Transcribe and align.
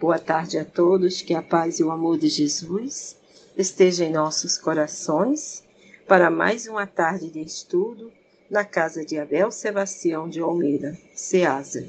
Boa 0.00 0.20
tarde 0.20 0.58
a 0.58 0.64
todos, 0.64 1.22
que 1.22 1.34
a 1.34 1.42
paz 1.42 1.80
e 1.80 1.82
o 1.82 1.90
amor 1.90 2.16
de 2.16 2.28
Jesus 2.28 3.16
esteja 3.56 4.04
em 4.04 4.12
nossos 4.12 4.56
corações 4.56 5.64
para 6.06 6.30
mais 6.30 6.68
uma 6.68 6.86
tarde 6.86 7.28
de 7.30 7.40
estudo 7.40 8.12
na 8.48 8.64
casa 8.64 9.04
de 9.04 9.18
Abel 9.18 9.50
Sebastião 9.50 10.28
de 10.28 10.38
Almeida, 10.38 10.96
Ceasa. 11.16 11.84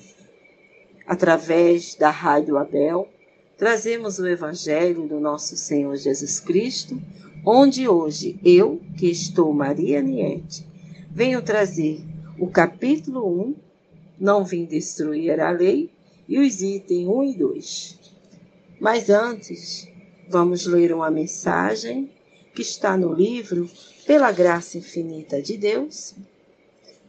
Através 1.05 1.93
da 1.93 2.09
Rádio 2.09 2.57
Abel, 2.57 3.07
trazemos 3.55 4.17
o 4.17 4.27
Evangelho 4.27 5.07
do 5.07 5.19
nosso 5.19 5.55
Senhor 5.55 5.95
Jesus 5.97 6.39
Cristo, 6.39 6.99
onde 7.45 7.87
hoje 7.87 8.39
eu, 8.43 8.81
que 8.97 9.11
estou 9.11 9.53
Maria 9.53 10.01
Niete, 10.01 10.65
venho 11.11 11.43
trazer 11.43 12.01
o 12.39 12.47
capítulo 12.47 13.27
1, 13.27 13.55
Não 14.19 14.43
vim 14.43 14.65
destruir 14.65 15.39
a 15.39 15.51
lei, 15.51 15.95
e 16.27 16.39
os 16.39 16.61
itens 16.61 17.07
1 17.07 17.23
e 17.23 17.37
2. 17.37 17.99
Mas 18.79 19.09
antes, 19.09 19.87
vamos 20.29 20.65
ler 20.65 20.93
uma 20.93 21.09
mensagem 21.09 22.11
que 22.53 22.61
está 22.61 22.97
no 22.97 23.13
livro 23.13 23.69
Pela 24.05 24.31
Graça 24.31 24.77
Infinita 24.77 25.41
de 25.41 25.57
Deus, 25.57 26.15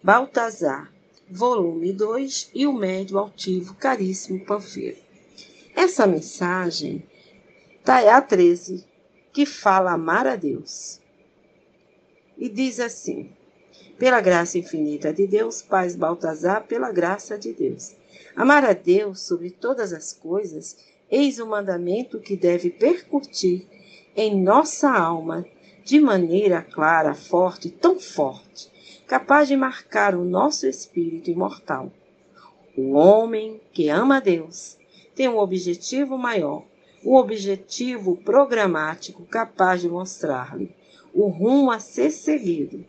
Baltazar, 0.02 0.92
volume 1.30 1.92
2 1.92 2.50
e 2.54 2.66
o 2.66 2.72
médio 2.72 3.18
altivo 3.18 3.74
caríssimo 3.74 4.44
Panfeiro. 4.44 4.98
Essa 5.74 6.06
mensagem 6.06 7.02
está 7.78 8.16
a 8.16 8.20
13, 8.20 8.84
que 9.32 9.46
fala 9.46 9.92
amar 9.92 10.26
a 10.26 10.36
Deus. 10.36 11.00
E 12.36 12.48
diz 12.48 12.80
assim: 12.80 13.30
Pela 13.98 14.20
graça 14.20 14.58
infinita 14.58 15.12
de 15.12 15.26
Deus, 15.26 15.62
Paz 15.62 15.94
Baltazar, 15.96 16.66
pela 16.66 16.90
graça 16.90 17.38
de 17.38 17.52
Deus. 17.52 17.94
Amar 18.38 18.64
a 18.64 18.72
Deus 18.72 19.22
sobre 19.22 19.50
todas 19.50 19.92
as 19.92 20.12
coisas, 20.12 20.76
eis 21.10 21.40
o 21.40 21.46
mandamento 21.46 22.20
que 22.20 22.36
deve 22.36 22.70
percutir 22.70 23.66
em 24.14 24.40
nossa 24.40 24.88
alma 24.88 25.44
de 25.84 25.98
maneira 25.98 26.62
clara, 26.62 27.14
forte, 27.14 27.68
tão 27.68 27.98
forte, 27.98 28.70
capaz 29.08 29.48
de 29.48 29.56
marcar 29.56 30.14
o 30.14 30.24
nosso 30.24 30.68
espírito 30.68 31.28
imortal. 31.28 31.90
O 32.76 32.92
homem 32.92 33.60
que 33.72 33.88
ama 33.88 34.18
a 34.18 34.20
Deus 34.20 34.78
tem 35.16 35.28
um 35.28 35.38
objetivo 35.38 36.16
maior, 36.16 36.64
um 37.04 37.16
objetivo 37.16 38.18
programático 38.18 39.24
capaz 39.24 39.80
de 39.80 39.88
mostrar-lhe 39.88 40.72
o 41.12 41.26
rumo 41.26 41.72
a 41.72 41.80
ser 41.80 42.12
seguido 42.12 42.84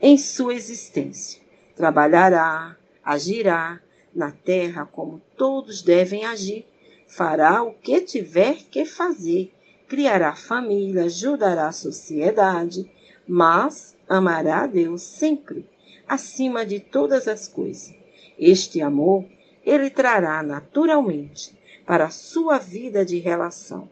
em 0.00 0.16
sua 0.16 0.54
existência. 0.54 1.42
Trabalhará, 1.76 2.78
agirá, 3.04 3.82
na 4.14 4.30
terra 4.30 4.86
como 4.86 5.20
todos 5.36 5.82
devem 5.82 6.24
agir, 6.24 6.64
fará 7.06 7.62
o 7.62 7.72
que 7.72 8.00
tiver 8.00 8.64
que 8.70 8.84
fazer, 8.84 9.52
criará 9.88 10.34
família, 10.34 11.04
ajudará 11.04 11.68
a 11.68 11.72
sociedade, 11.72 12.90
mas 13.26 13.96
amará 14.08 14.62
a 14.62 14.66
Deus 14.66 15.02
sempre, 15.02 15.66
acima 16.06 16.64
de 16.64 16.78
todas 16.78 17.26
as 17.26 17.48
coisas. 17.48 17.94
Este 18.38 18.80
amor 18.80 19.24
ele 19.64 19.90
trará 19.90 20.42
naturalmente 20.42 21.54
para 21.86 22.06
a 22.06 22.10
sua 22.10 22.58
vida 22.58 23.04
de 23.04 23.18
relação. 23.18 23.88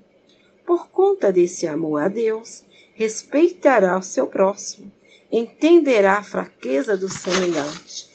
Por 0.65 0.89
conta 0.89 1.33
desse 1.33 1.67
amor 1.67 2.03
a 2.03 2.09
Deus, 2.09 2.65
respeitará 2.95 3.99
o 3.99 4.03
seu 4.03 4.27
próximo, 4.27 4.91
entenderá 5.31 6.19
a 6.19 6.23
fraqueza 6.23 6.97
do 6.97 7.09
semelhante 7.09 8.12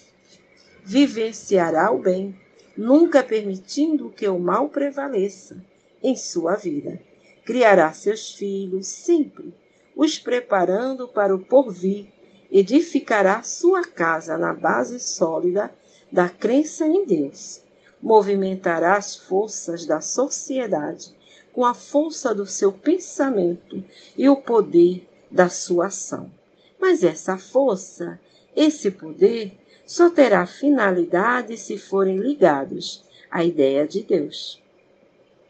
vivenciará 0.88 1.92
o 1.92 2.00
bem, 2.00 2.34
nunca 2.78 3.22
permitindo 3.22 4.10
que 4.10 4.26
o 4.26 4.40
mal 4.40 4.70
prevaleça 4.70 5.62
em 6.02 6.16
sua 6.16 6.56
vida. 6.56 6.98
Criará 7.44 7.92
seus 7.92 8.32
filhos 8.34 8.88
sempre, 8.88 9.54
os 9.94 10.18
preparando 10.18 11.06
para 11.06 11.36
o 11.36 11.44
porvir, 11.44 12.08
edificará 12.50 13.44
sua 13.44 13.84
casa 13.84 14.38
na 14.38 14.54
base 14.54 14.98
sólida 14.98 15.70
da 16.10 16.30
crença 16.30 16.88
em 16.88 17.06
Deus. 17.06 17.62
Movimentará 18.02 18.96
as 18.96 19.18
forças 19.18 19.86
da 19.86 20.00
sociedade 20.00 21.14
com 21.52 21.66
a 21.66 21.74
força 21.74 22.34
do 22.34 22.46
seu 22.46 22.72
pensamento 22.72 23.84
e 24.18 24.30
o 24.30 24.38
poder 24.38 25.06
da 25.30 25.50
sua 25.50 25.88
ação. 25.88 26.32
Mas 26.80 27.04
essa 27.04 27.38
força, 27.38 28.18
esse 28.56 28.90
poder, 28.90 29.52
só 29.88 30.10
terá 30.10 30.46
finalidade 30.46 31.56
se 31.56 31.78
forem 31.78 32.18
ligados 32.18 33.06
à 33.32 33.46
ideia 33.46 33.88
de 33.88 34.04
Deus. 34.04 34.62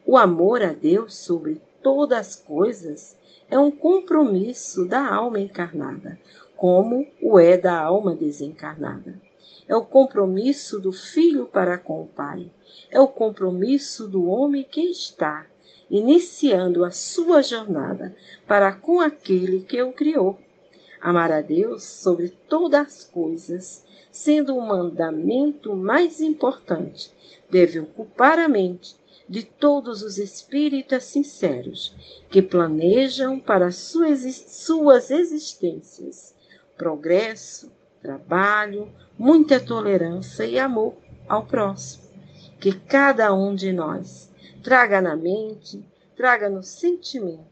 O 0.05 0.15
amor 0.15 0.61
a 0.61 0.73
Deus 0.73 1.15
sobre 1.15 1.59
todas 1.81 2.19
as 2.19 2.35
coisas 2.35 3.17
é 3.49 3.57
um 3.57 3.71
compromisso 3.71 4.85
da 4.85 5.11
alma 5.11 5.39
encarnada, 5.39 6.19
como 6.55 7.07
o 7.19 7.39
é 7.39 7.57
da 7.57 7.81
alma 7.81 8.13
desencarnada. 8.15 9.19
É 9.67 9.75
o 9.75 9.83
compromisso 9.83 10.79
do 10.79 10.91
filho 10.91 11.47
para 11.47 11.77
com 11.79 12.03
o 12.03 12.07
Pai. 12.07 12.51
É 12.91 12.99
o 12.99 13.07
compromisso 13.07 14.07
do 14.07 14.27
homem 14.27 14.63
que 14.63 14.81
está 14.81 15.47
iniciando 15.89 16.85
a 16.85 16.91
sua 16.91 17.41
jornada 17.41 18.15
para 18.45 18.71
com 18.71 19.01
aquele 19.01 19.61
que 19.61 19.81
o 19.81 19.91
criou. 19.91 20.37
Amar 21.01 21.31
a 21.31 21.41
Deus 21.41 21.83
sobre 21.83 22.29
todas 22.29 22.81
as 22.81 23.03
coisas 23.03 23.86
sendo 24.17 24.57
o 24.57 24.67
mandamento 24.67 25.75
mais 25.75 26.19
importante, 26.19 27.11
deve 27.49 27.79
ocupar 27.79 28.39
a 28.39 28.47
mente 28.47 28.95
de 29.29 29.43
todos 29.43 30.01
os 30.01 30.17
espíritas 30.17 31.03
sinceros 31.03 31.93
que 32.29 32.41
planejam 32.41 33.39
para 33.39 33.71
suas 33.71 35.11
existências 35.11 36.35
progresso, 36.77 37.71
trabalho, 38.01 38.91
muita 39.17 39.59
tolerância 39.59 40.45
e 40.45 40.59
amor 40.59 40.95
ao 41.27 41.45
próximo. 41.45 42.03
Que 42.59 42.71
cada 42.71 43.33
um 43.33 43.55
de 43.55 43.73
nós 43.73 44.31
traga 44.63 45.01
na 45.01 45.15
mente, 45.15 45.83
traga 46.15 46.49
no 46.49 46.63
sentimento 46.63 47.45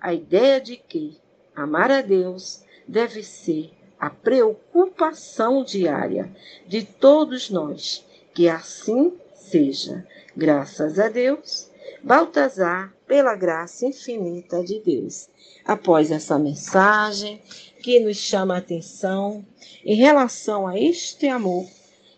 a 0.00 0.12
ideia 0.12 0.60
de 0.60 0.76
que 0.76 1.16
amar 1.54 1.90
a 1.90 2.00
Deus 2.00 2.64
deve 2.86 3.22
ser 3.22 3.70
a 4.02 4.10
preocupação 4.10 5.62
diária 5.62 6.28
de 6.66 6.82
todos 6.82 7.48
nós. 7.48 8.04
Que 8.34 8.48
assim 8.48 9.12
seja. 9.32 10.04
Graças 10.36 10.98
a 10.98 11.08
Deus, 11.08 11.70
Baltazar, 12.02 12.92
pela 13.06 13.36
graça 13.36 13.86
infinita 13.86 14.64
de 14.64 14.80
Deus. 14.80 15.28
Após 15.64 16.10
essa 16.10 16.36
mensagem 16.36 17.40
que 17.80 18.00
nos 18.00 18.16
chama 18.16 18.56
a 18.56 18.58
atenção 18.58 19.46
em 19.84 19.94
relação 19.94 20.66
a 20.66 20.76
este 20.76 21.28
amor, 21.28 21.68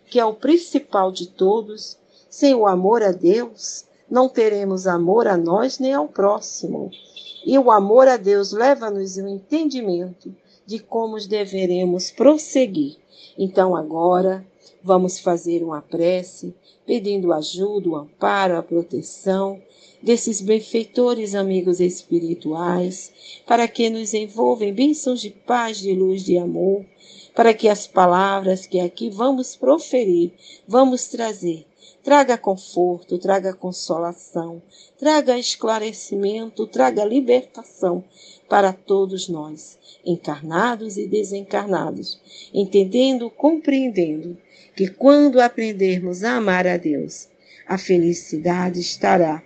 que 0.09 0.19
é 0.19 0.25
o 0.25 0.33
principal 0.33 1.11
de 1.11 1.27
todos, 1.27 1.99
sem 2.31 2.55
o 2.55 2.65
amor 2.65 3.03
a 3.03 3.11
Deus, 3.11 3.85
não 4.09 4.27
teremos 4.27 4.87
amor 4.87 5.27
a 5.27 5.37
nós 5.37 5.77
nem 5.77 5.93
ao 5.93 6.07
próximo. 6.07 6.89
E 7.45 7.59
o 7.59 7.69
amor 7.69 8.07
a 8.07 8.17
Deus 8.17 8.53
leva-nos 8.53 9.19
ao 9.19 9.27
entendimento 9.27 10.33
de 10.65 10.79
como 10.79 11.17
deveremos 11.19 12.11
prosseguir. 12.11 12.97
Então, 13.37 13.75
agora, 13.75 14.45
vamos 14.83 15.19
fazer 15.19 15.63
uma 15.63 15.81
prece, 15.81 16.53
pedindo 16.85 17.33
ajuda, 17.33 17.89
o 17.89 17.95
amparo, 17.95 18.57
a 18.57 18.63
proteção 18.63 19.61
desses 20.01 20.39
benfeitores 20.39 21.33
amigos 21.33 21.79
espirituais, 21.79 23.11
para 23.45 23.67
que 23.67 23.89
nos 23.89 24.13
envolvam 24.13 24.67
em 24.67 24.73
bênçãos 24.73 25.19
de 25.19 25.31
paz, 25.31 25.79
de 25.79 25.93
luz, 25.93 26.23
de 26.23 26.37
amor, 26.37 26.85
para 27.33 27.53
que 27.53 27.67
as 27.67 27.87
palavras 27.87 28.67
que 28.67 28.79
aqui 28.79 29.09
vamos 29.09 29.55
proferir, 29.55 30.31
vamos 30.67 31.07
trazer, 31.07 31.65
traga 32.05 32.37
conforto, 32.37 33.17
traga 33.17 33.51
consolação, 33.51 34.61
traga 34.95 35.39
esclarecimento, 35.39 36.67
traga 36.67 37.03
libertação 37.03 38.03
para 38.47 38.71
todos 38.71 39.27
nós, 39.27 39.79
encarnados 40.05 40.97
e 40.97 41.07
desencarnados, 41.07 42.21
entendendo, 42.53 43.27
compreendendo 43.31 44.37
que 44.75 44.87
quando 44.87 45.41
aprendermos 45.41 46.23
a 46.23 46.33
amar 46.33 46.67
a 46.67 46.77
Deus, 46.77 47.27
a 47.67 47.75
felicidade 47.75 48.79
estará 48.79 49.43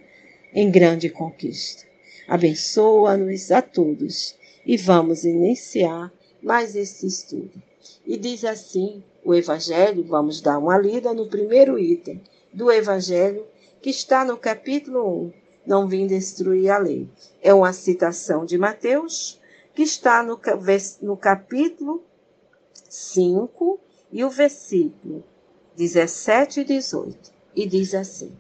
em 0.54 0.70
grande 0.70 1.10
conquista. 1.10 1.86
Abençoa-nos 2.28 3.54
a 3.54 3.62
todos 3.62 4.36
e 4.66 4.76
vamos 4.76 5.24
iniciar 5.24 6.12
mais 6.44 6.76
esse 6.76 7.08
estudo. 7.08 7.54
E 8.06 8.18
diz 8.18 8.44
assim 8.44 9.02
o 9.24 9.34
Evangelho, 9.34 10.04
vamos 10.04 10.42
dar 10.42 10.58
uma 10.58 10.78
lida 10.78 11.14
no 11.14 11.28
primeiro 11.28 11.80
item 11.80 12.22
do 12.54 12.72
Evangelho, 12.72 13.46
que 13.82 13.90
está 13.90 14.26
no 14.26 14.38
capítulo 14.38 15.26
1, 15.26 15.34
não 15.66 15.88
vim 15.88 16.08
destruir 16.08 16.70
a 16.70 16.78
lei. 16.78 17.08
É 17.42 17.54
uma 17.54 17.72
citação 17.74 18.46
de 18.46 18.58
Mateus, 18.58 19.40
que 19.74 19.84
está 19.84 20.24
no, 20.24 20.40
no 21.02 21.16
capítulo 21.16 22.04
5 22.90 23.80
e 24.12 24.24
o 24.24 24.30
versículo 24.30 25.24
17 25.76 26.62
e 26.62 26.64
18. 26.64 27.32
E 27.56 27.68
diz 27.68 27.94
assim: 27.94 28.36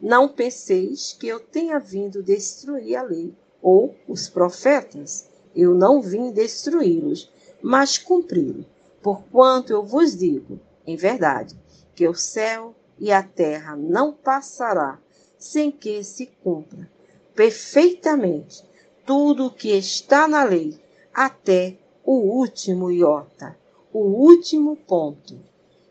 Não 0.00 0.28
penseis 0.28 1.12
que 1.12 1.28
eu 1.28 1.38
tenha 1.38 1.78
vindo 1.78 2.22
destruir 2.22 2.96
a 2.96 3.02
lei 3.02 3.34
ou 3.60 3.94
os 4.08 4.28
profetas. 4.28 5.28
Eu 5.54 5.74
não 5.74 6.00
vim 6.00 6.32
destruí-los, 6.32 7.30
mas 7.60 7.98
cumpri-lo. 7.98 8.64
Porquanto 9.02 9.72
eu 9.72 9.84
vos 9.84 10.16
digo, 10.16 10.58
em 10.86 10.96
verdade, 10.96 11.54
que 11.94 12.08
o 12.08 12.14
céu 12.14 12.74
e 13.02 13.10
a 13.10 13.22
terra 13.22 13.76
não 13.76 14.12
passará 14.12 14.98
sem 15.36 15.72
que 15.72 16.04
se 16.04 16.26
cumpra 16.42 16.88
perfeitamente 17.34 18.62
tudo 19.04 19.46
o 19.46 19.50
que 19.50 19.70
está 19.70 20.28
na 20.28 20.44
lei, 20.44 20.80
até 21.12 21.76
o 22.04 22.12
último 22.12 22.92
iota, 22.92 23.56
o 23.92 23.98
último 23.98 24.76
ponto. 24.76 25.36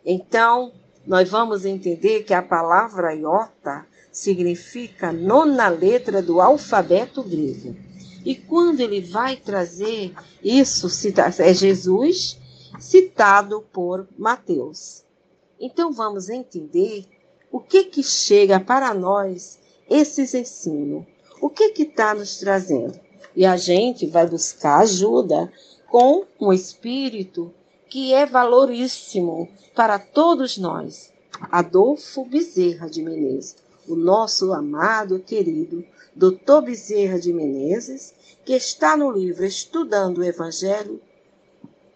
Então, 0.05 0.71
nós 1.05 1.29
vamos 1.29 1.65
entender 1.65 2.23
que 2.23 2.33
a 2.33 2.41
palavra 2.41 3.13
iota 3.13 3.85
significa 4.09 5.11
nona 5.11 5.67
letra 5.67 6.21
do 6.21 6.39
alfabeto 6.39 7.21
grego. 7.21 7.75
E 8.23 8.35
quando 8.35 8.79
ele 8.79 9.01
vai 9.01 9.35
trazer 9.35 10.13
isso, 10.41 10.87
é 11.39 11.53
Jesus 11.53 12.39
citado 12.79 13.61
por 13.73 14.07
Mateus. 14.17 15.03
Então 15.61 15.91
vamos 15.91 16.27
entender 16.27 17.05
o 17.51 17.59
que 17.59 17.83
que 17.83 18.01
chega 18.01 18.59
para 18.59 18.95
nós 18.95 19.59
esses 19.87 20.33
ensinos. 20.33 21.05
O 21.39 21.51
que 21.51 21.69
que 21.69 21.83
está 21.83 22.15
nos 22.15 22.39
trazendo? 22.39 22.99
E 23.35 23.45
a 23.45 23.55
gente 23.55 24.07
vai 24.07 24.25
buscar 24.25 24.79
ajuda 24.79 25.53
com 25.87 26.25
um 26.39 26.51
espírito 26.51 27.53
que 27.87 28.11
é 28.11 28.25
valoríssimo 28.25 29.47
para 29.75 29.99
todos 29.99 30.57
nós. 30.57 31.13
Adolfo 31.51 32.25
Bezerra 32.25 32.89
de 32.89 33.03
Menezes, 33.03 33.57
o 33.87 33.95
nosso 33.95 34.53
amado 34.53 35.19
querido 35.19 35.85
Dr. 36.15 36.61
Bezerra 36.65 37.19
de 37.19 37.31
Menezes, 37.31 38.15
que 38.43 38.53
está 38.53 38.97
no 38.97 39.11
livro 39.11 39.45
Estudando 39.45 40.19
o 40.19 40.23
Evangelho 40.23 40.99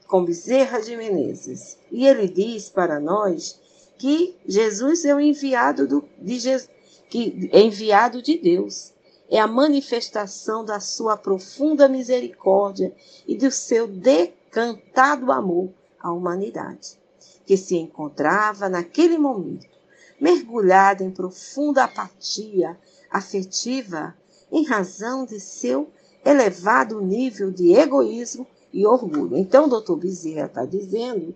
com 0.08 0.24
Bezerra 0.24 0.82
de 0.82 0.96
Menezes. 0.96 1.78
E 1.92 2.06
ele 2.06 2.28
diz 2.28 2.70
para 2.70 3.00
nós 3.00 3.60
que 3.98 4.36
Jesus 4.46 5.06
é 5.06 5.16
o 5.16 5.20
enviado 5.20 5.88
do, 5.88 6.04
de 6.20 6.40
Jesus, 6.40 6.70
que 7.10 7.50
é 7.52 7.62
enviado 7.62 8.22
de 8.22 8.38
Deus. 8.38 8.94
É 9.30 9.40
a 9.40 9.48
manifestação 9.48 10.64
da 10.64 10.80
sua 10.80 11.18
profunda 11.18 11.90
misericórdia 11.90 12.94
e 13.28 13.36
do 13.36 13.50
seu 13.50 13.88
decantado 13.88 15.32
amor 15.32 15.70
à 16.00 16.12
humanidade, 16.12 17.00
que 17.46 17.58
se 17.58 17.76
encontrava 17.76 18.70
naquele 18.70 19.18
momento 19.18 19.76
mergulhada 20.20 21.04
em 21.04 21.12
profunda 21.12 21.84
apatia 21.84 22.78
afetiva 23.10 24.16
em 24.52 24.64
razão 24.64 25.26
de 25.26 25.40
seu 25.40 25.90
elevado 26.24 27.02
nível 27.02 27.52
de 27.52 27.74
egoísmo 27.74 28.48
e 28.76 28.86
orgulho. 28.86 29.38
Então, 29.38 29.66
o 29.66 29.70
doutor 29.70 29.96
Bezerra 29.96 30.48
está 30.48 30.66
dizendo 30.66 31.34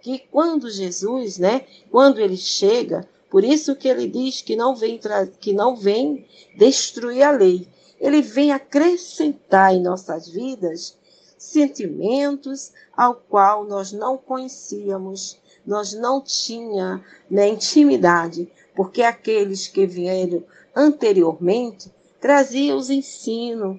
que 0.00 0.20
quando 0.30 0.70
Jesus, 0.70 1.36
né, 1.36 1.66
quando 1.90 2.18
ele 2.18 2.36
chega, 2.36 3.06
por 3.30 3.44
isso 3.44 3.76
que 3.76 3.86
ele 3.86 4.08
diz 4.08 4.40
que 4.40 4.56
não 4.56 4.74
vem 4.74 4.98
que 5.38 5.52
não 5.52 5.76
vem 5.76 6.26
destruir 6.56 7.22
a 7.22 7.30
lei, 7.30 7.68
ele 8.00 8.22
vem 8.22 8.52
acrescentar 8.52 9.74
em 9.74 9.82
nossas 9.82 10.30
vidas 10.30 10.96
sentimentos 11.36 12.72
ao 12.96 13.16
qual 13.16 13.66
nós 13.66 13.92
não 13.92 14.16
conhecíamos, 14.16 15.38
nós 15.66 15.92
não 15.92 16.22
tinha 16.22 17.04
né, 17.30 17.48
intimidade, 17.48 18.50
porque 18.74 19.02
aqueles 19.02 19.68
que 19.68 19.86
vieram 19.86 20.42
anteriormente 20.74 21.92
traziam 22.18 22.78
os 22.78 22.88
ensinos, 22.88 23.78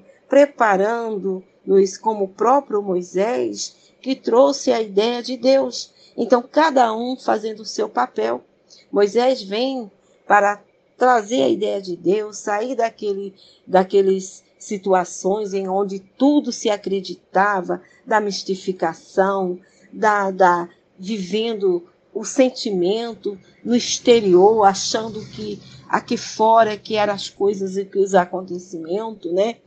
preparando-nos 1.70 1.98
como 1.98 2.26
o 2.26 2.30
próprio 2.30 2.82
Moisés, 2.82 3.76
que 4.02 4.16
trouxe 4.16 4.72
a 4.72 4.82
ideia 4.82 5.22
de 5.22 5.38
Deus. 5.38 5.92
Então, 6.18 6.42
cada 6.42 6.92
um 6.94 7.16
fazendo 7.16 7.62
o 7.62 7.66
seu 7.66 7.88
papel. 7.88 8.44
Moisés 8.92 9.44
vem 9.44 9.92
para 10.28 10.62
trazer 10.98 11.44
a 11.44 11.50
ideia 11.50 11.82
de 11.82 11.96
Deus, 11.96 12.38
sair 12.38 12.76
daquele, 12.76 13.34
daqueles 13.66 14.44
situações 14.58 15.54
em 15.54 15.68
onde 15.68 16.00
tudo 16.00 16.52
se 16.52 16.70
acreditava, 16.70 17.82
da 18.06 18.20
mistificação, 18.20 19.60
da, 19.94 20.32
da 20.32 20.68
vivendo 20.98 21.88
o 22.14 22.26
sentimento 22.26 23.38
no 23.64 23.76
exterior, 23.76 24.64
achando 24.66 25.24
que 25.28 25.62
aqui 25.88 26.18
fora 26.18 26.76
que 26.76 26.96
eram 26.96 27.14
as 27.14 27.30
coisas 27.30 27.78
e 27.78 27.86
que 27.86 28.00
os 28.00 28.14
acontecimentos, 28.14 29.32
né? 29.32 29.58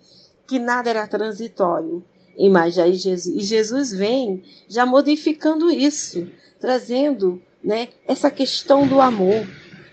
Que 0.47 0.59
nada 0.59 0.91
era 0.91 1.07
transitório. 1.07 2.05
E 2.37 2.49
mais 2.49 2.79
aí 2.79 2.95
Jesus, 2.95 3.37
e 3.37 3.41
Jesus 3.41 3.93
vem 3.93 4.43
já 4.69 4.87
modificando 4.87 5.71
isso, 5.71 6.31
trazendo, 6.59 7.41
né, 7.63 7.89
essa 8.07 8.31
questão 8.31 8.87
do 8.87 9.01
amor. 9.01 9.47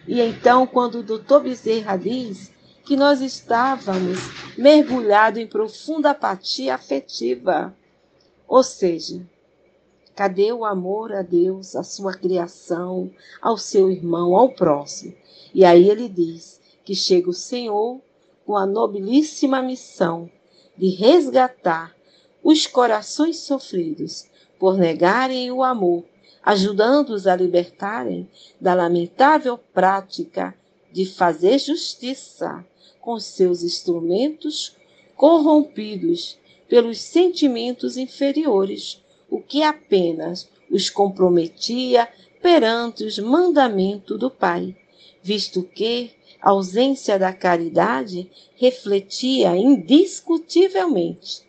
E 0.07 0.21
então, 0.21 0.65
quando 0.65 0.99
o 0.99 1.03
doutor 1.03 1.43
Bezerra 1.43 1.97
diz 1.97 2.51
que 2.85 2.95
nós 2.95 3.21
estávamos 3.21 4.19
mergulhados 4.57 5.39
em 5.39 5.47
profunda 5.47 6.11
apatia 6.11 6.75
afetiva, 6.75 7.75
ou 8.47 8.63
seja, 8.63 9.21
Cadê 10.19 10.51
o 10.51 10.65
amor 10.65 11.13
a 11.13 11.21
Deus, 11.21 11.77
a 11.77 11.81
sua 11.81 12.13
criação, 12.13 13.09
ao 13.41 13.57
seu 13.57 13.89
irmão, 13.89 14.35
ao 14.35 14.49
próximo? 14.49 15.15
E 15.53 15.63
aí 15.63 15.89
ele 15.89 16.09
diz 16.09 16.59
que 16.83 16.93
chega 16.93 17.29
o 17.29 17.33
Senhor 17.33 18.01
com 18.45 18.57
a 18.57 18.65
nobilíssima 18.65 19.61
missão 19.61 20.29
de 20.79 20.89
resgatar 20.91 21.93
os 22.41 22.65
corações 22.65 23.37
sofridos 23.39 24.25
por 24.57 24.77
negarem 24.77 25.51
o 25.51 25.61
amor, 25.61 26.05
ajudando-os 26.41 27.27
a 27.27 27.35
libertarem 27.35 28.29
da 28.59 28.73
lamentável 28.73 29.57
prática 29.57 30.55
de 30.91 31.05
fazer 31.05 31.59
justiça 31.59 32.65
com 33.01 33.19
seus 33.19 33.61
instrumentos 33.61 34.73
corrompidos 35.15 36.37
pelos 36.69 36.99
sentimentos 36.99 37.97
inferiores 37.97 39.03
o 39.29 39.41
que 39.41 39.61
apenas 39.61 40.49
os 40.71 40.89
comprometia 40.89 42.07
perante 42.41 43.03
os 43.03 43.19
mandamentos 43.19 44.17
do 44.17 44.31
Pai, 44.31 44.75
visto 45.21 45.61
que 45.63 46.11
a 46.41 46.51
ausência 46.51 47.19
da 47.19 47.33
caridade 47.33 48.29
refletia 48.55 49.55
indiscutivelmente 49.55 51.47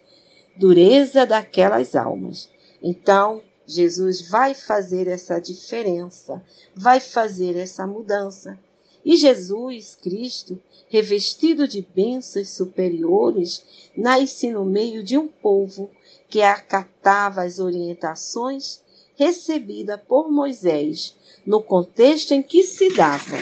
dureza 0.57 1.25
daquelas 1.25 1.95
almas. 1.97 2.51
Então, 2.83 3.43
Jesus 3.67 4.29
vai 4.29 4.53
fazer 4.53 5.07
essa 5.07 5.41
diferença, 5.41 6.43
vai 6.75 6.99
fazer 7.01 7.57
essa 7.57 7.87
mudança. 7.87 8.59
E 9.05 9.17
Jesus 9.17 9.97
Cristo, 10.03 10.61
revestido 10.89 11.67
de 11.67 11.81
bênçãos 11.81 12.51
superiores, 12.51 13.65
nasce 13.97 14.51
no 14.51 14.65
meio 14.65 15.03
de 15.03 15.17
um 15.17 15.29
povo 15.29 15.91
que 16.29 16.43
acatava 16.43 17.43
as 17.43 17.59
orientações 17.59 18.81
recebidas 19.17 20.01
por 20.07 20.31
Moisés 20.31 21.15
no 21.47 21.63
contexto 21.63 22.33
em 22.33 22.43
que 22.43 22.63
se 22.63 22.95
dava 22.95 23.37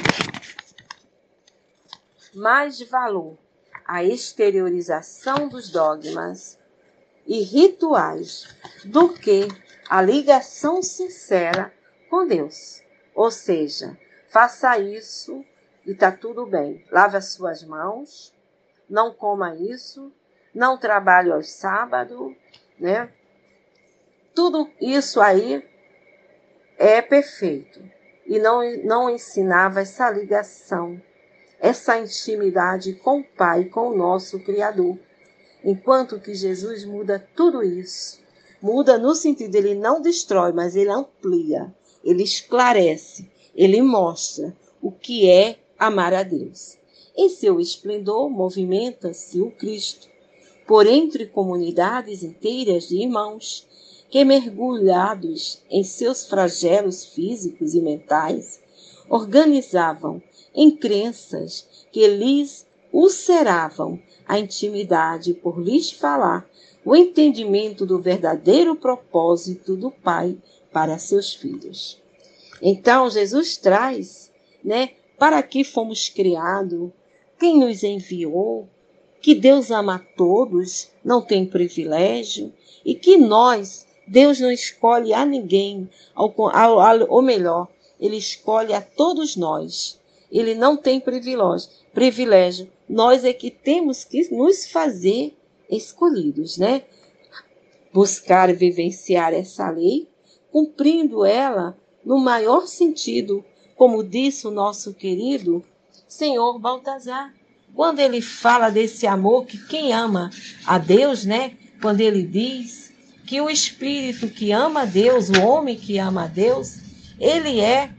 mais 2.39 2.81
valor 2.81 3.37
à 3.85 4.03
exteriorização 4.03 5.49
dos 5.49 5.71
dogmas 5.71 6.59
e 7.27 7.43
rituais 7.43 8.49
do 8.85 9.13
que 9.13 9.49
a 9.89 10.01
ligação 10.01 10.83
sincera 10.83 11.73
com 12.09 12.27
Deus. 12.27 12.83
Ou 13.15 13.31
seja, 13.31 13.99
faça 14.31 14.79
isso 14.79 15.45
e 15.85 15.91
está 15.91 16.13
tudo 16.13 16.47
bem. 16.47 16.85
Lave 16.91 17.17
as 17.17 17.33
suas 17.33 17.63
mãos, 17.65 18.33
não 18.89 19.13
coma 19.13 19.55
isso, 19.57 20.13
não 20.55 20.79
trabalhe 20.79 21.31
aos 21.31 21.51
sábados, 21.51 22.35
né? 22.79 23.13
Tudo 24.35 24.71
isso 24.81 25.21
aí 25.21 25.69
é 26.79 27.03
perfeito 27.03 27.83
e 28.25 28.39
não, 28.39 28.61
não 28.85 29.11
ensinava 29.11 29.81
essa 29.81 30.09
ligação, 30.11 31.03
essa 31.61 31.99
intimidade 31.99 32.95
com 32.95 33.21
o 33.21 33.25
Pai, 33.25 33.65
com 33.65 33.89
o 33.89 33.97
nosso 33.97 34.39
Criador. 34.41 34.99
Enquanto 35.65 36.21
que 36.21 36.35
Jesus 36.35 36.85
muda 36.85 37.27
tudo 37.35 37.63
isso, 37.63 38.21
muda 38.63 38.97
no 38.97 39.15
sentido, 39.15 39.55
ele 39.57 39.75
não 39.75 40.01
destrói, 40.01 40.53
mas 40.53 40.77
ele 40.77 40.91
amplia, 40.91 41.75
ele 42.05 42.23
esclarece, 42.23 43.29
ele 43.55 43.83
mostra 43.83 44.57
o 44.81 44.93
que 44.93 45.29
é 45.29 45.59
amar 45.79 46.15
a 46.15 46.23
Deus. 46.23 46.79
Em 47.17 47.29
seu 47.29 47.59
esplendor 47.59 48.31
movimenta-se 48.31 49.41
o 49.41 49.51
Cristo, 49.51 50.09
por 50.67 50.87
entre 50.87 51.27
comunidades 51.27 52.23
inteiras 52.23 52.89
de 52.89 53.03
irmãos 53.03 53.67
que, 54.09 54.25
mergulhados 54.25 55.61
em 55.69 55.83
seus 55.83 56.27
flagelos 56.27 57.05
físicos 57.05 57.75
e 57.75 57.81
mentais, 57.81 58.61
organizavam 59.09 60.23
em 60.55 60.71
crenças 60.71 61.87
que 61.91 62.07
lhes 62.07 62.67
ulceravam 62.93 64.01
a 64.27 64.39
intimidade 64.39 65.35
por 65.35 65.61
lhes 65.61 65.91
falar 65.91 66.49
o 66.85 66.97
entendimento 66.97 67.85
do 67.85 68.01
verdadeiro 68.01 68.75
propósito 68.75 69.77
do 69.77 69.91
Pai 69.91 70.37
para 70.73 70.99
seus 70.99 71.35
filhos. 71.35 72.01
Então, 72.63 73.11
Jesus 73.11 73.57
traz, 73.57 74.31
né, 74.65 74.91
para 75.19 75.43
que 75.43 75.65
fomos 75.65 76.09
criados, 76.09 76.91
quem 77.39 77.59
nos 77.59 77.83
enviou, 77.83 78.69
que 79.21 79.35
Deus 79.35 79.71
ama 79.71 80.05
todos, 80.17 80.91
não 81.05 81.21
tem 81.21 81.45
privilégio, 81.45 82.53
e 82.85 82.95
que 82.95 83.17
nós, 83.17 83.87
Deus 84.07 84.41
não 84.41 84.51
escolhe 84.51 85.13
a 85.13 85.25
ninguém, 85.25 85.89
ou, 86.17 86.35
ou 87.09 87.23
melhor, 87.23 87.69
Ele 88.01 88.17
escolhe 88.17 88.73
a 88.73 88.81
todos 88.81 89.37
nós. 89.37 89.99
Ele 90.31 90.55
não 90.55 90.77
tem 90.77 91.01
privilégio. 91.01 91.71
privilégio. 91.93 92.71
Nós 92.89 93.25
é 93.25 93.33
que 93.33 93.51
temos 93.51 94.05
que 94.05 94.33
nos 94.35 94.71
fazer 94.71 95.37
escolhidos, 95.71 96.57
né? 96.59 96.85
Buscar 97.93 98.53
vivenciar 98.53 99.33
essa 99.33 99.69
lei, 99.71 100.09
cumprindo 100.53 101.25
ela 101.25 101.77
no 102.05 102.19
maior 102.19 102.67
sentido, 102.67 103.45
como 103.77 104.05
disse 104.05 104.47
o 104.47 104.51
nosso 104.51 104.95
querido 104.95 105.65
Senhor 106.07 106.59
Baltazar. 106.59 107.35
Quando 107.75 108.01
ele 108.01 108.21
fala 108.21 108.71
desse 108.71 109.07
amor 109.07 109.45
que 109.47 109.59
quem 109.67 109.93
ama 109.93 110.31
a 110.67 110.79
Deus, 110.79 111.25
né? 111.25 111.57
Quando 111.81 112.01
ele 112.01 112.23
diz 112.23 112.93
que 113.27 113.41
o 113.41 113.51
espírito 113.51 114.29
que 114.29 114.53
ama 114.53 114.83
a 114.83 114.85
Deus, 114.87 115.29
o 115.29 115.43
homem 115.43 115.77
que 115.77 115.99
ama 115.99 116.25
a 116.25 116.27
Deus, 116.27 116.88
ele 117.19 117.61
é 117.61 117.91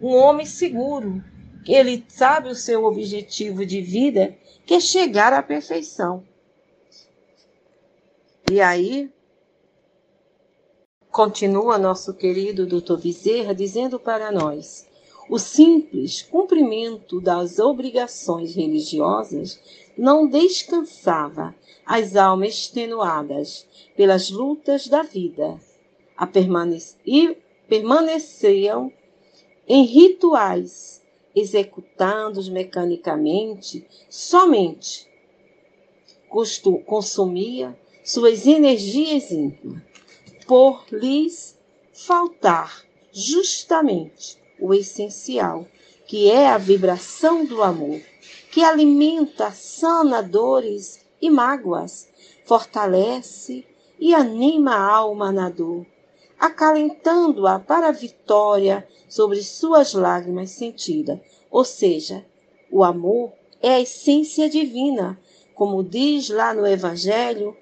um 0.00 0.14
homem 0.14 0.46
seguro. 0.46 1.22
Ele 1.66 2.04
sabe 2.08 2.48
o 2.48 2.54
seu 2.54 2.84
objetivo 2.84 3.66
de 3.66 3.80
vida, 3.80 4.36
que 4.64 4.74
é 4.74 4.80
chegar 4.80 5.32
à 5.32 5.42
perfeição. 5.42 6.24
E 8.50 8.60
aí, 8.60 9.10
continua 11.10 11.78
nosso 11.78 12.14
querido 12.14 12.66
doutor 12.66 13.00
Bezerra 13.00 13.54
dizendo 13.54 13.98
para 14.00 14.32
nós: 14.32 14.88
o 15.28 15.38
simples 15.38 16.22
cumprimento 16.22 17.20
das 17.20 17.58
obrigações 17.58 18.54
religiosas 18.54 19.60
não 19.96 20.26
descansava 20.26 21.54
as 21.84 22.16
almas 22.16 22.54
extenuadas 22.54 23.66
pelas 23.96 24.30
lutas 24.30 24.88
da 24.88 25.02
vida 25.02 25.60
a 26.16 26.26
permanec 26.26 26.94
e 27.06 27.36
permaneciam 27.70 28.92
em 29.68 29.84
rituais 29.84 31.00
executados 31.34 32.48
mecanicamente 32.48 33.86
somente. 34.10 35.08
Consumia 36.84 37.78
suas 38.04 38.44
energias 38.44 39.30
íntimas 39.30 39.82
por 40.48 40.84
lhes 40.90 41.56
faltar 41.92 42.84
justamente 43.12 44.36
o 44.58 44.74
essencial, 44.74 45.64
que 46.08 46.28
é 46.28 46.48
a 46.48 46.58
vibração 46.58 47.44
do 47.44 47.62
amor, 47.62 48.00
que 48.50 48.64
alimenta, 48.64 49.52
sana 49.52 50.20
dores 50.20 51.06
e 51.22 51.30
mágoas, 51.30 52.08
fortalece 52.44 53.64
e 53.98 54.12
anima 54.12 54.74
a 54.74 54.92
alma 54.92 55.30
na 55.30 55.48
dor, 55.48 55.86
acalentando-a 56.40 57.58
para 57.58 57.88
a 57.88 57.92
vitória 57.92 58.88
sobre 59.06 59.42
suas 59.42 59.92
lágrimas 59.92 60.50
sentidas. 60.52 61.20
Ou 61.50 61.64
seja, 61.64 62.24
o 62.72 62.82
amor 62.82 63.32
é 63.60 63.74
a 63.74 63.80
essência 63.80 64.48
divina, 64.48 65.20
como 65.54 65.84
diz 65.84 66.30
lá 66.30 66.54
no 66.54 66.66
Evangelho, 66.66 67.54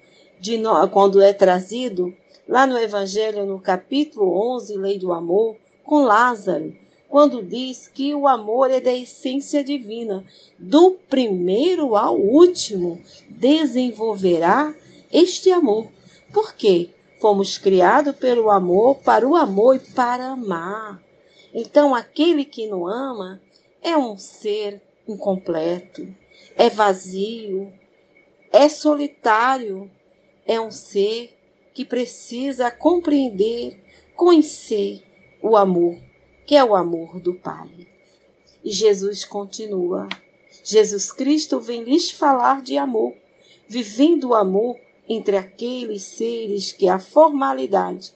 no... 0.61 0.87
quando 0.87 1.21
é 1.21 1.33
trazido 1.33 2.15
lá 2.47 2.65
no 2.65 2.77
Evangelho, 2.77 3.45
no 3.45 3.59
capítulo 3.59 4.55
11, 4.55 4.77
Lei 4.77 4.97
do 4.97 5.11
Amor, 5.11 5.57
com 5.83 6.03
Lázaro, 6.03 6.73
quando 7.09 7.43
diz 7.43 7.87
que 7.87 8.13
o 8.13 8.27
amor 8.27 8.71
é 8.71 8.79
da 8.79 8.93
essência 8.93 9.63
divina, 9.63 10.23
do 10.57 10.91
primeiro 11.09 11.95
ao 11.95 12.15
último, 12.15 13.01
desenvolverá 13.27 14.73
este 15.11 15.51
amor. 15.51 15.87
Por 16.31 16.53
quê? 16.53 16.91
Fomos 17.19 17.57
criados 17.57 18.15
pelo 18.15 18.49
amor, 18.49 18.95
para 18.97 19.27
o 19.27 19.35
amor 19.35 19.75
e 19.75 19.79
para 19.79 20.27
amar. 20.27 21.01
Então, 21.53 21.93
aquele 21.93 22.45
que 22.45 22.67
não 22.67 22.87
ama 22.87 23.41
é 23.81 23.97
um 23.97 24.17
ser 24.17 24.81
incompleto, 25.07 26.07
é 26.55 26.69
vazio, 26.69 27.73
é 28.51 28.69
solitário, 28.69 29.89
é 30.45 30.59
um 30.59 30.71
ser 30.71 31.35
que 31.73 31.83
precisa 31.83 32.71
compreender, 32.71 33.83
conhecer 34.15 35.03
o 35.41 35.57
amor 35.57 35.97
que 36.49 36.55
é 36.55 36.63
o 36.63 36.75
amor 36.75 37.19
do 37.19 37.35
Pai. 37.35 37.69
E 38.65 38.71
Jesus 38.71 39.23
continua. 39.23 40.09
Jesus 40.63 41.11
Cristo 41.11 41.59
vem 41.59 41.83
lhes 41.83 42.09
falar 42.09 42.63
de 42.63 42.75
amor, 42.75 43.13
vivendo 43.67 44.29
o 44.29 44.33
amor 44.33 44.75
entre 45.09 45.35
aqueles 45.35 46.03
seres 46.03 46.71
que 46.71 46.87
a 46.87 46.99
formalidade 46.99 48.13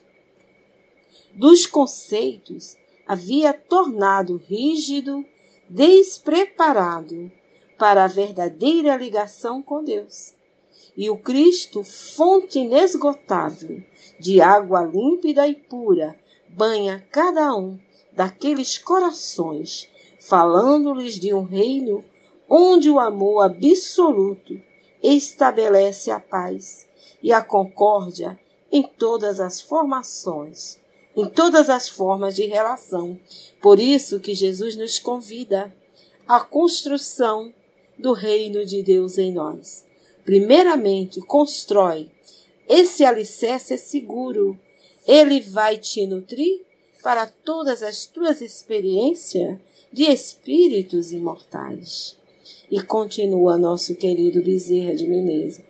dos 1.34 1.66
conceitos 1.66 2.76
havia 3.04 3.52
tornado 3.52 4.40
rígido, 4.48 5.24
despreparado 5.68 7.30
para 7.76 8.04
a 8.04 8.06
verdadeira 8.06 8.96
ligação 8.96 9.60
com 9.60 9.82
Deus. 9.82 10.32
E 10.96 11.10
o 11.10 11.16
Cristo, 11.16 11.82
fonte 11.82 12.60
inesgotável 12.60 13.82
de 14.20 14.40
água 14.40 14.84
límpida 14.84 15.48
e 15.48 15.54
pura, 15.56 16.16
banha 16.48 17.04
cada 17.10 17.56
um 17.56 17.76
daqueles 18.12 18.78
corações, 18.78 19.88
falando-lhes 20.20 21.18
de 21.18 21.34
um 21.34 21.42
reino 21.42 22.04
onde 22.48 22.88
o 22.88 23.00
amor 23.00 23.40
absoluto 23.40 24.60
estabelece 25.04 26.10
a 26.10 26.18
paz 26.18 26.86
e 27.22 27.30
a 27.30 27.42
concórdia 27.42 28.40
em 28.72 28.82
todas 28.82 29.38
as 29.38 29.60
formações, 29.60 30.78
em 31.14 31.28
todas 31.28 31.68
as 31.68 31.88
formas 31.88 32.34
de 32.34 32.46
relação. 32.46 33.20
Por 33.60 33.78
isso 33.78 34.18
que 34.18 34.34
Jesus 34.34 34.74
nos 34.74 34.98
convida 34.98 35.72
à 36.26 36.40
construção 36.40 37.52
do 37.98 38.14
reino 38.14 38.64
de 38.64 38.82
Deus 38.82 39.18
em 39.18 39.30
nós. 39.30 39.84
Primeiramente, 40.24 41.20
constrói. 41.20 42.10
Esse 42.66 43.04
alicerce 43.04 43.74
é 43.74 43.76
seguro. 43.76 44.58
Ele 45.06 45.38
vai 45.40 45.76
te 45.76 46.06
nutrir 46.06 46.62
para 47.02 47.26
todas 47.26 47.82
as 47.82 48.06
tuas 48.06 48.40
experiências 48.40 49.58
de 49.92 50.04
espíritos 50.04 51.12
imortais. 51.12 52.16
E 52.70 52.82
continua 52.82 53.56
nosso 53.56 53.94
querido 53.94 54.42
Bezerra 54.42 54.94
de 54.94 55.06
Menezes. 55.06 55.64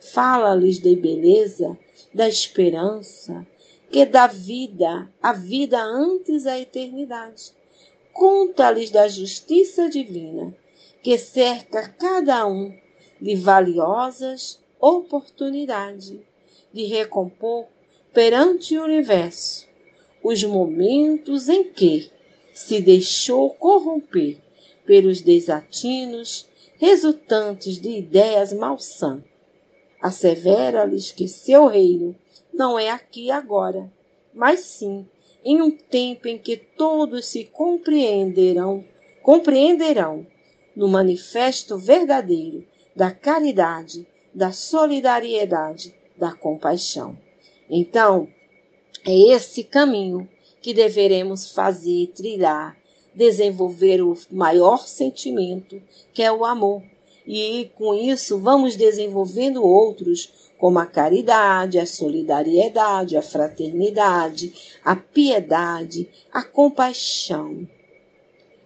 Fala-lhes 0.00 0.78
da 0.78 0.94
beleza, 0.94 1.78
da 2.12 2.28
esperança, 2.28 3.46
que 3.90 4.06
dá 4.06 4.26
vida, 4.26 5.10
a 5.22 5.32
vida 5.32 5.82
antes 5.82 6.44
da 6.44 6.58
eternidade. 6.58 7.52
Conta-lhes 8.12 8.90
da 8.90 9.08
justiça 9.08 9.88
divina, 9.88 10.54
que 11.02 11.18
cerca 11.18 11.88
cada 11.88 12.46
um 12.46 12.74
de 13.20 13.34
valiosas 13.36 14.58
oportunidades 14.80 16.18
de 16.72 16.84
recompor 16.84 17.66
perante 18.12 18.76
o 18.78 18.84
universo 18.84 19.70
os 20.22 20.42
momentos 20.44 21.48
em 21.48 21.64
que 21.64 22.10
se 22.52 22.80
deixou 22.80 23.50
corromper 23.50 24.38
pelos 24.90 25.20
desatinos 25.20 26.48
resultantes 26.76 27.80
de 27.80 27.90
ideias 27.90 28.52
malsãs. 28.52 29.22
Assevera-lhes 30.02 31.12
que 31.12 31.28
seu 31.28 31.68
reino 31.68 32.16
não 32.52 32.76
é 32.76 32.90
aqui 32.90 33.30
agora, 33.30 33.88
mas 34.34 34.58
sim 34.62 35.06
em 35.44 35.62
um 35.62 35.70
tempo 35.70 36.26
em 36.26 36.36
que 36.36 36.56
todos 36.56 37.26
se 37.26 37.44
compreenderão, 37.44 38.84
compreenderão 39.22 40.26
no 40.74 40.88
manifesto 40.88 41.78
verdadeiro 41.78 42.66
da 42.96 43.12
caridade, 43.12 44.04
da 44.34 44.50
solidariedade, 44.50 45.94
da 46.16 46.32
compaixão. 46.32 47.16
Então, 47.70 48.26
é 49.06 49.16
esse 49.16 49.62
caminho 49.62 50.28
que 50.60 50.74
deveremos 50.74 51.52
fazer, 51.52 52.08
trilhar, 52.08 52.79
desenvolver 53.14 54.02
o 54.02 54.16
maior 54.30 54.86
sentimento, 54.86 55.80
que 56.12 56.22
é 56.22 56.32
o 56.32 56.44
amor. 56.44 56.82
E 57.26 57.70
com 57.76 57.94
isso 57.94 58.38
vamos 58.38 58.76
desenvolvendo 58.76 59.64
outros, 59.64 60.32
como 60.58 60.78
a 60.78 60.86
caridade, 60.86 61.78
a 61.78 61.86
solidariedade, 61.86 63.16
a 63.16 63.22
fraternidade, 63.22 64.78
a 64.84 64.94
piedade, 64.94 66.08
a 66.32 66.42
compaixão. 66.42 67.68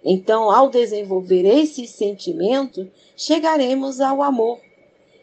Então, 0.05 0.51
ao 0.51 0.69
desenvolver 0.69 1.47
esse 1.47 1.87
sentimento, 1.87 2.91
chegaremos 3.17 4.01
ao 4.01 4.23
amor. 4.23 4.61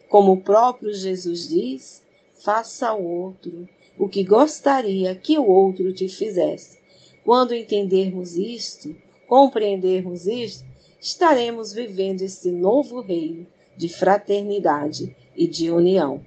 Como 0.08 0.32
o 0.32 0.40
próprio 0.40 0.92
Jesus 0.92 1.48
diz, 1.48 2.02
faça 2.34 2.88
ao 2.88 3.02
outro 3.02 3.68
o 3.98 4.08
que 4.08 4.24
gostaria 4.24 5.14
que 5.14 5.38
o 5.38 5.46
outro 5.46 5.92
te 5.92 6.08
fizesse. 6.08 6.78
Quando 7.24 7.54
entendermos 7.54 8.34
isto, 8.34 8.96
compreendermos 9.32 10.26
isto, 10.26 10.62
estaremos 11.00 11.72
vivendo 11.72 12.20
esse 12.20 12.52
novo 12.52 13.00
reino 13.00 13.46
de 13.74 13.88
fraternidade 13.88 15.16
e 15.34 15.46
de 15.46 15.70
união. 15.70 16.22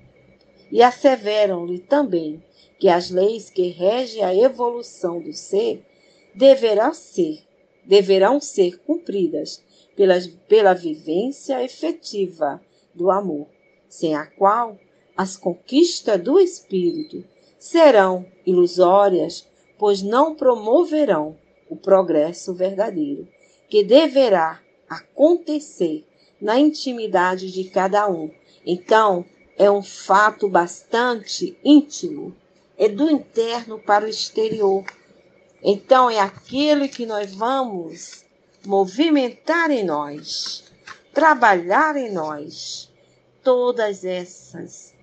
E 0.71 0.81
asseveram-lhe 0.81 1.77
também 1.77 2.43
que 2.79 2.89
as 2.89 3.11
leis 3.11 3.51
que 3.51 3.67
regem 3.67 4.23
a 4.23 4.33
evolução 4.33 5.21
do 5.21 5.33
ser 5.33 5.85
deverão 6.33 6.95
ser, 6.95 7.43
deverão 7.85 8.41
ser 8.41 8.79
cumpridas 8.79 9.63
pela, 9.95 10.15
pela 10.47 10.73
vivência 10.73 11.63
efetiva 11.63 12.59
do 12.91 13.11
amor, 13.11 13.45
sem 13.87 14.15
a 14.15 14.25
qual 14.25 14.79
as 15.15 15.37
conquistas 15.37 16.19
do 16.19 16.39
espírito 16.39 17.23
serão 17.59 18.25
ilusórias, 18.47 19.47
pois 19.77 20.01
não 20.01 20.33
promoverão 20.33 21.37
o 21.69 21.75
progresso 21.75 22.53
verdadeiro, 22.53 23.27
que 23.69 23.83
deverá 23.83 24.61
acontecer 24.89 26.05
na 26.39 26.59
intimidade 26.59 27.51
de 27.51 27.63
cada 27.65 28.07
um. 28.09 28.29
Então, 28.65 29.25
é 29.57 29.69
um 29.71 29.81
fato 29.81 30.49
bastante 30.49 31.57
íntimo, 31.63 32.35
é 32.77 32.89
do 32.89 33.09
interno 33.09 33.79
para 33.79 34.05
o 34.05 34.09
exterior. 34.09 34.83
Então, 35.63 36.09
é 36.09 36.19
aquilo 36.19 36.89
que 36.89 37.05
nós 37.05 37.33
vamos 37.33 38.25
movimentar 38.65 39.71
em 39.71 39.83
nós, 39.83 40.63
trabalhar 41.13 41.95
em 41.95 42.11
nós, 42.11 42.91
todas 43.43 44.03
essas 44.03 44.93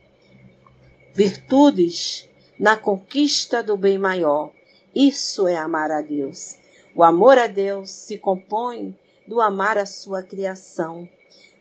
virtudes 1.15 2.29
na 2.59 2.77
conquista 2.77 3.63
do 3.63 3.77
bem 3.77 3.99
maior. 3.99 4.53
Isso 4.95 5.49
é 5.49 5.57
amar 5.57 5.91
a 5.91 6.03
Deus. 6.03 6.57
O 6.95 7.03
amor 7.03 7.39
a 7.39 7.47
Deus 7.47 7.91
se 7.91 8.19
compõe 8.19 8.95
do 9.27 9.41
amar 9.41 9.79
a 9.79 9.87
sua 9.87 10.23
criação, 10.23 11.09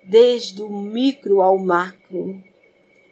desde 0.04 0.62
o 0.62 0.70
micro 0.70 1.42
ao 1.42 1.58
macro, 1.58 2.44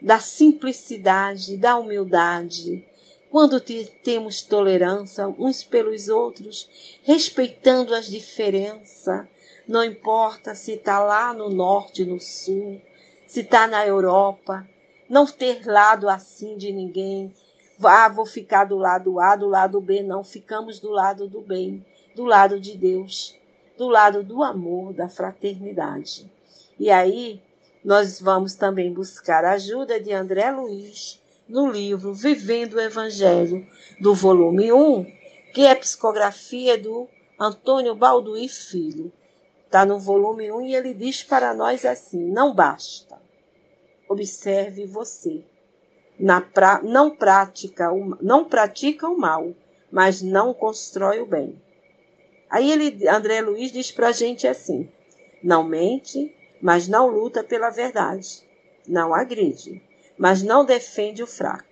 da 0.01 0.19
simplicidade, 0.19 1.55
da 1.55 1.77
humildade. 1.77 2.85
Quando 3.29 3.61
temos 3.61 4.41
tolerância 4.41 5.27
uns 5.27 5.63
pelos 5.63 6.09
outros, 6.09 6.67
respeitando 7.03 7.95
as 7.95 8.07
diferenças, 8.07 9.25
não 9.67 9.83
importa 9.83 10.55
se 10.55 10.73
está 10.73 10.99
lá 10.99 11.33
no 11.33 11.49
norte, 11.49 12.03
no 12.03 12.19
sul, 12.19 12.81
se 13.27 13.41
está 13.41 13.67
na 13.67 13.85
Europa, 13.85 14.67
não 15.07 15.25
ter 15.25 15.65
lado 15.65 16.09
assim 16.09 16.57
de 16.57 16.71
ninguém, 16.73 17.33
ah, 17.83 18.09
vou 18.09 18.25
ficar 18.25 18.65
do 18.65 18.77
lado 18.77 19.19
A, 19.19 19.35
do 19.35 19.47
lado 19.47 19.79
B. 19.79 20.03
Não, 20.03 20.23
ficamos 20.23 20.79
do 20.79 20.89
lado 20.89 21.27
do 21.27 21.41
bem, 21.41 21.85
do 22.15 22.25
lado 22.25 22.59
de 22.59 22.77
Deus, 22.77 23.35
do 23.77 23.87
lado 23.87 24.23
do 24.23 24.43
amor, 24.43 24.93
da 24.93 25.07
fraternidade. 25.07 26.29
E 26.79 26.89
aí, 26.89 27.41
nós 27.83 28.19
vamos 28.19 28.55
também 28.55 28.93
buscar 28.93 29.45
a 29.45 29.53
ajuda 29.53 29.99
de 29.99 30.11
André 30.11 30.51
Luiz 30.51 31.21
no 31.47 31.71
livro 31.71 32.13
Vivendo 32.13 32.75
o 32.75 32.81
Evangelho, 32.81 33.65
do 33.99 34.13
volume 34.13 34.71
1, 34.71 35.05
que 35.53 35.65
é 35.65 35.73
psicografia 35.73 36.77
do 36.77 37.07
Antônio 37.39 37.95
Balduí 37.95 38.47
Filho. 38.47 39.11
Está 39.65 39.85
no 39.85 39.99
volume 39.99 40.51
1 40.51 40.61
e 40.61 40.75
ele 40.75 40.93
diz 40.93 41.23
para 41.23 41.53
nós 41.53 41.85
assim: 41.85 42.25
não 42.31 42.53
basta. 42.53 43.19
Observe 44.07 44.85
você 44.85 45.43
na 46.19 46.41
pra, 46.41 46.81
não, 46.83 47.09
prática 47.09 47.93
o, 47.93 48.17
não 48.21 48.43
pratica 48.43 49.07
o 49.07 49.17
mal, 49.17 49.55
mas 49.89 50.21
não 50.21 50.53
constrói 50.53 51.21
o 51.21 51.25
bem. 51.25 51.59
Aí 52.49 52.69
ele, 52.69 53.07
André 53.07 53.39
Luiz 53.39 53.71
diz 53.71 53.89
para 53.89 54.09
a 54.09 54.11
gente 54.11 54.45
assim: 54.45 54.91
não 55.41 55.63
mente, 55.63 56.35
mas 56.61 56.89
não 56.89 57.07
luta 57.07 57.41
pela 57.41 57.69
verdade. 57.69 58.43
Não 58.85 59.13
agride, 59.13 59.81
mas 60.17 60.43
não 60.43 60.65
defende 60.65 61.23
o 61.23 61.27
fraco. 61.27 61.63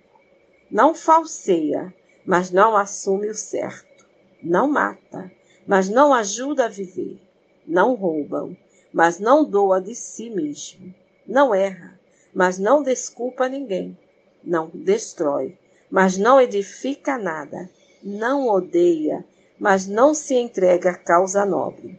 Não 0.70 0.94
falseia, 0.94 1.92
mas 2.24 2.50
não 2.50 2.74
assume 2.74 3.28
o 3.28 3.34
certo. 3.34 4.06
Não 4.42 4.66
mata, 4.66 5.30
mas 5.66 5.90
não 5.90 6.14
ajuda 6.14 6.66
a 6.66 6.68
viver. 6.68 7.20
Não 7.66 7.94
roubam, 7.94 8.56
mas 8.92 9.18
não 9.18 9.44
doa 9.44 9.80
de 9.80 9.94
si 9.94 10.30
mesmo. 10.30 10.94
Não 11.26 11.54
erra, 11.54 12.00
mas 12.32 12.58
não 12.58 12.82
desculpa 12.82 13.48
ninguém 13.48 13.98
não 14.42 14.70
destrói, 14.72 15.56
mas 15.90 16.16
não 16.16 16.40
edifica 16.40 17.18
nada, 17.18 17.68
não 18.02 18.48
odeia, 18.48 19.24
mas 19.58 19.86
não 19.86 20.14
se 20.14 20.34
entrega 20.34 20.90
à 20.90 20.94
causa 20.94 21.44
nobre. 21.44 21.98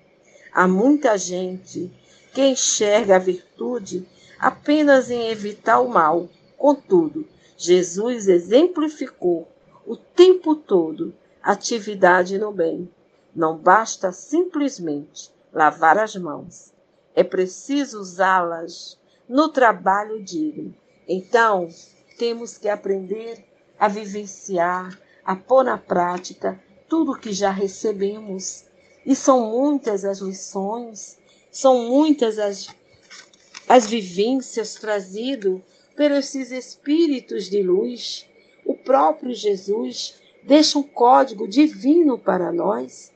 Há 0.51 0.67
muita 0.67 1.17
gente 1.17 1.91
que 2.33 2.45
enxerga 2.45 3.15
a 3.15 3.19
virtude 3.19 4.07
apenas 4.39 5.11
em 5.11 5.29
evitar 5.29 5.79
o 5.79 5.89
mal. 5.89 6.29
Contudo, 6.57 7.27
Jesus 7.57 8.27
exemplificou 8.27 9.47
o 9.85 9.95
tempo 9.95 10.55
todo 10.55 11.13
atividade 11.41 12.37
no 12.37 12.51
bem. 12.51 12.89
Não 13.35 13.57
basta 13.57 14.11
simplesmente 14.11 15.31
lavar 15.51 15.97
as 15.97 16.15
mãos, 16.15 16.71
é 17.15 17.23
preciso 17.23 17.99
usá-las 17.99 18.97
no 19.27 19.49
trabalho 19.49 20.23
digno. 20.23 20.73
Então, 21.07 21.67
temos 22.19 22.57
que 22.57 22.67
aprender 22.67 23.45
a 23.79 23.87
vivenciar, 23.87 24.99
a 25.23 25.37
pôr 25.37 25.63
na 25.63 25.77
prática 25.77 26.61
tudo 26.89 27.17
que 27.17 27.31
já 27.31 27.49
recebemos. 27.49 28.65
E 29.05 29.15
são 29.15 29.49
muitas 29.49 30.03
as 30.03 30.19
lições, 30.19 31.17
são 31.49 31.87
muitas 31.87 32.37
as, 32.37 32.67
as 33.69 33.87
vivências 33.87 34.75
trazidas 34.75 35.61
pelos 35.95 36.35
espíritos 36.35 37.49
de 37.49 37.63
luz. 37.63 38.27
O 38.65 38.75
próprio 38.75 39.33
Jesus 39.33 40.15
deixa 40.43 40.77
um 40.77 40.83
código 40.83 41.47
divino 41.47 42.19
para 42.19 42.51
nós. 42.51 43.13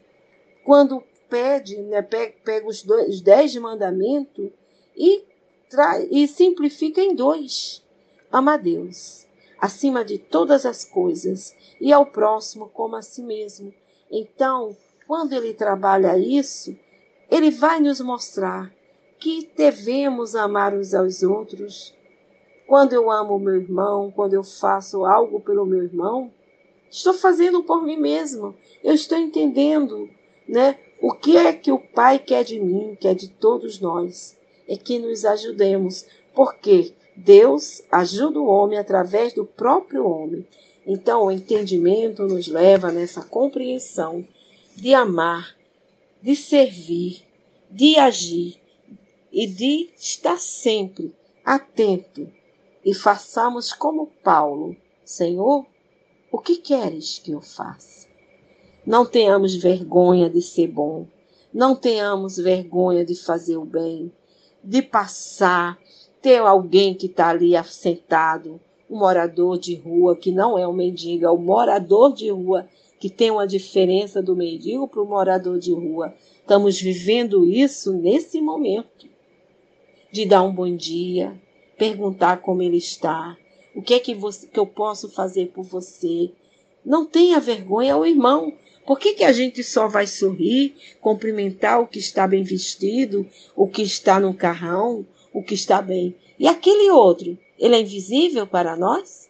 Quando 0.63 1.03
pede, 1.29 1.75
né, 1.77 2.01
pega, 2.01 2.33
pega 2.41 2.67
os, 2.67 2.81
dois, 2.81 3.09
os 3.09 3.21
dez 3.21 3.53
mandamentos 3.57 4.49
e, 4.95 5.25
e 6.09 6.25
simplifica 6.25 7.01
em 7.01 7.13
dois 7.13 7.82
ama 8.33 8.55
a 8.55 8.57
Deus 8.57 9.23
acima 9.63 10.03
de 10.03 10.17
todas 10.17 10.65
as 10.65 10.83
coisas 10.83 11.55
e 11.79 11.93
ao 11.93 12.05
próximo 12.05 12.67
como 12.67 12.97
a 12.97 13.01
si 13.01 13.21
mesmo. 13.21 13.73
Então, 14.11 14.75
quando 15.07 15.31
ele 15.31 15.53
trabalha 15.53 16.17
isso, 16.17 16.77
ele 17.31 17.49
vai 17.49 17.79
nos 17.79 18.01
mostrar 18.01 18.73
que 19.17 19.49
devemos 19.55 20.35
amar 20.35 20.73
uns 20.73 20.93
aos 20.93 21.23
outros. 21.23 21.95
Quando 22.67 22.91
eu 22.91 23.09
amo 23.09 23.39
meu 23.39 23.55
irmão, 23.55 24.11
quando 24.11 24.33
eu 24.33 24.43
faço 24.43 25.05
algo 25.05 25.39
pelo 25.39 25.65
meu 25.65 25.81
irmão, 25.81 26.29
estou 26.91 27.13
fazendo 27.13 27.63
por 27.63 27.81
mim 27.83 27.95
mesmo. 27.95 28.53
Eu 28.83 28.93
estou 28.93 29.17
entendendo, 29.17 30.09
né? 30.45 30.77
O 31.01 31.13
que 31.13 31.37
é 31.37 31.53
que 31.53 31.71
o 31.71 31.79
Pai 31.79 32.19
quer 32.19 32.43
de 32.43 32.59
mim, 32.59 32.97
quer 32.99 33.15
de 33.15 33.29
todos 33.29 33.79
nós? 33.79 34.37
É 34.67 34.75
que 34.75 34.99
nos 34.99 35.23
ajudemos. 35.23 36.05
Por 36.33 36.55
quê? 36.55 36.93
Deus 37.15 37.81
ajuda 37.91 38.39
o 38.39 38.47
homem 38.47 38.77
através 38.77 39.33
do 39.33 39.45
próprio 39.45 40.07
homem. 40.07 40.47
Então, 40.85 41.25
o 41.25 41.31
entendimento 41.31 42.23
nos 42.23 42.47
leva 42.47 42.91
nessa 42.91 43.21
compreensão 43.21 44.27
de 44.75 44.93
amar, 44.93 45.55
de 46.21 46.35
servir, 46.35 47.23
de 47.69 47.97
agir 47.97 48.59
e 49.31 49.47
de 49.47 49.89
estar 49.97 50.37
sempre 50.37 51.13
atento 51.43 52.27
e 52.83 52.93
façamos 52.93 53.71
como 53.71 54.07
Paulo: 54.23 54.75
Senhor, 55.05 55.65
o 56.31 56.37
que 56.37 56.57
queres 56.57 57.19
que 57.19 57.31
eu 57.31 57.41
faça? 57.41 58.07
Não 58.85 59.05
tenhamos 59.05 59.55
vergonha 59.55 60.29
de 60.29 60.41
ser 60.41 60.67
bom, 60.67 61.07
não 61.53 61.75
tenhamos 61.75 62.37
vergonha 62.37 63.05
de 63.05 63.15
fazer 63.15 63.55
o 63.55 63.65
bem, 63.65 64.11
de 64.61 64.81
passar 64.81 65.79
ter 66.23 66.37
alguém 66.37 66.93
que 66.93 67.07
está 67.07 67.27
ali 67.27 67.51
sentado, 67.65 68.57
um 68.89 68.97
morador 68.97 69.59
de 69.59 69.75
rua, 69.75 70.15
que 70.15 70.31
não 70.31 70.57
é 70.57 70.65
um 70.65 70.71
mendigo, 70.71 71.25
é 71.25 71.29
o 71.29 71.37
morador 71.37 72.13
de 72.13 72.29
rua, 72.29 72.65
que 72.97 73.09
tem 73.09 73.29
uma 73.29 73.45
diferença 73.45 74.23
do 74.23 74.33
mendigo 74.33 74.87
para 74.87 75.01
o 75.01 75.05
morador 75.05 75.59
de 75.59 75.73
rua. 75.73 76.13
Estamos 76.39 76.79
vivendo 76.79 77.43
isso 77.43 77.91
nesse 77.91 78.39
momento. 78.39 79.05
De 80.13 80.25
dar 80.25 80.43
um 80.43 80.53
bom 80.53 80.73
dia, 80.73 81.33
perguntar 81.77 82.37
como 82.37 82.61
ele 82.61 82.77
está, 82.77 83.35
o 83.75 83.81
que 83.81 83.95
é 83.95 83.99
que, 83.99 84.15
você, 84.15 84.47
que 84.47 84.59
eu 84.59 84.65
posso 84.65 85.09
fazer 85.09 85.47
por 85.47 85.63
você. 85.63 86.31
Não 86.85 87.05
tenha 87.05 87.39
vergonha, 87.39 87.97
o 87.97 88.05
irmão. 88.05 88.53
Por 88.85 88.97
que, 88.97 89.13
que 89.13 89.23
a 89.25 89.33
gente 89.33 89.61
só 89.61 89.89
vai 89.89 90.07
sorrir, 90.07 90.75
cumprimentar 91.01 91.81
o 91.81 91.87
que 91.87 91.99
está 91.99 92.25
bem 92.25 92.43
vestido, 92.43 93.27
o 93.55 93.67
que 93.67 93.81
está 93.81 94.19
no 94.19 94.33
carrão, 94.33 95.05
o 95.33 95.43
que 95.43 95.55
está 95.55 95.81
bem? 95.81 96.15
E 96.37 96.47
aquele 96.47 96.89
outro, 96.91 97.37
ele 97.57 97.75
é 97.75 97.81
invisível 97.81 98.45
para 98.45 98.75
nós? 98.75 99.29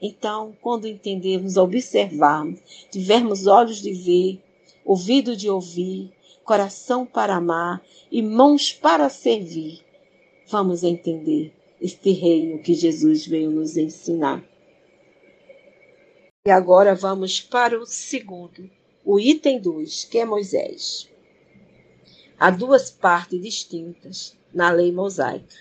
Então, 0.00 0.56
quando 0.60 0.86
entendermos, 0.86 1.56
observarmos, 1.56 2.60
tivermos 2.90 3.46
olhos 3.46 3.80
de 3.82 3.92
ver, 3.92 4.42
ouvido 4.84 5.36
de 5.36 5.48
ouvir, 5.48 6.10
coração 6.44 7.04
para 7.06 7.36
amar 7.36 7.82
e 8.10 8.22
mãos 8.22 8.72
para 8.72 9.08
servir, 9.08 9.84
vamos 10.48 10.82
entender 10.82 11.52
este 11.80 12.12
reino 12.12 12.62
que 12.62 12.74
Jesus 12.74 13.26
veio 13.26 13.50
nos 13.50 13.76
ensinar. 13.76 14.44
E 16.46 16.50
agora 16.50 16.94
vamos 16.94 17.40
para 17.40 17.78
o 17.78 17.86
segundo, 17.86 18.70
o 19.04 19.20
item 19.20 19.60
2, 19.60 20.04
que 20.04 20.18
é 20.18 20.24
Moisés. 20.24 21.08
Há 22.38 22.50
duas 22.50 22.90
partes 22.90 23.40
distintas 23.42 24.39
na 24.52 24.70
lei 24.70 24.92
mosaica: 24.92 25.56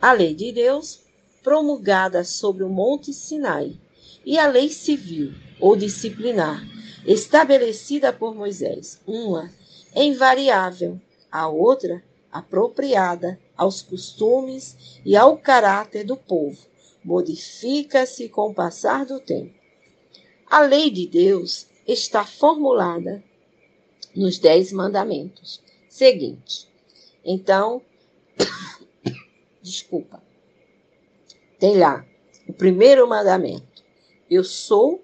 a 0.00 0.12
lei 0.12 0.34
de 0.34 0.52
Deus, 0.52 1.00
promulgada 1.42 2.24
sobre 2.24 2.64
o 2.64 2.68
Monte 2.68 3.12
Sinai, 3.12 3.76
e 4.24 4.38
a 4.38 4.46
lei 4.46 4.68
civil 4.68 5.32
ou 5.60 5.76
disciplinar, 5.76 6.62
estabelecida 7.06 8.12
por 8.12 8.34
Moisés. 8.34 9.00
Uma 9.06 9.50
é 9.94 10.04
invariável, 10.04 11.00
a 11.30 11.48
outra 11.48 12.02
apropriada 12.30 13.38
aos 13.56 13.80
costumes 13.80 15.00
e 15.04 15.16
ao 15.16 15.38
caráter 15.38 16.04
do 16.04 16.16
povo, 16.16 16.58
modifica-se 17.02 18.28
com 18.28 18.50
o 18.50 18.54
passar 18.54 19.06
do 19.06 19.20
tempo. 19.20 19.54
A 20.48 20.60
lei 20.60 20.90
de 20.90 21.06
Deus 21.06 21.66
está 21.86 22.24
formulada 22.24 23.22
nos 24.14 24.38
Dez 24.38 24.72
Mandamentos. 24.72 25.62
Seguinte. 25.88 26.68
Então, 27.24 27.80
desculpa. 29.62 30.22
Tem 31.58 31.76
lá 31.76 32.04
o 32.48 32.52
primeiro 32.52 33.08
mandamento: 33.08 33.82
Eu 34.30 34.44
sou 34.44 35.02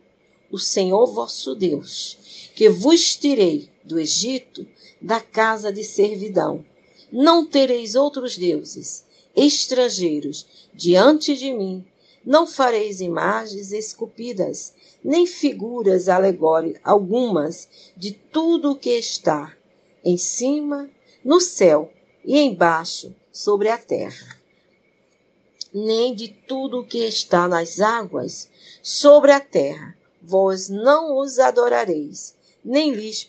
o 0.50 0.58
Senhor 0.58 1.06
vosso 1.06 1.54
Deus, 1.54 2.50
que 2.54 2.68
vos 2.68 3.16
tirei 3.16 3.68
do 3.82 3.98
Egito 3.98 4.66
da 5.00 5.20
casa 5.20 5.72
de 5.72 5.82
servidão. 5.82 6.64
Não 7.10 7.44
tereis 7.44 7.94
outros 7.94 8.38
deuses, 8.38 9.04
estrangeiros, 9.34 10.46
diante 10.72 11.36
de 11.36 11.52
mim. 11.52 11.84
Não 12.24 12.46
fareis 12.46 13.00
imagens 13.00 13.72
esculpidas, 13.72 14.72
nem 15.02 15.26
figuras 15.26 16.08
alegóricas 16.08 16.80
algumas 16.84 17.68
de 17.96 18.12
tudo 18.12 18.72
o 18.72 18.76
que 18.76 18.90
está 18.90 19.56
em 20.04 20.16
cima, 20.16 20.88
no 21.24 21.40
céu 21.40 21.92
e 22.24 22.38
embaixo, 22.38 23.14
sobre 23.32 23.68
a 23.68 23.78
terra. 23.78 24.38
Nem 25.72 26.14
de 26.14 26.28
tudo 26.28 26.80
o 26.80 26.86
que 26.86 26.98
está 26.98 27.48
nas 27.48 27.80
águas, 27.80 28.48
sobre 28.82 29.32
a 29.32 29.40
terra. 29.40 29.96
Vós 30.20 30.68
não 30.68 31.18
os 31.18 31.38
adorareis, 31.38 32.36
nem 32.64 32.92
lhes 32.92 33.28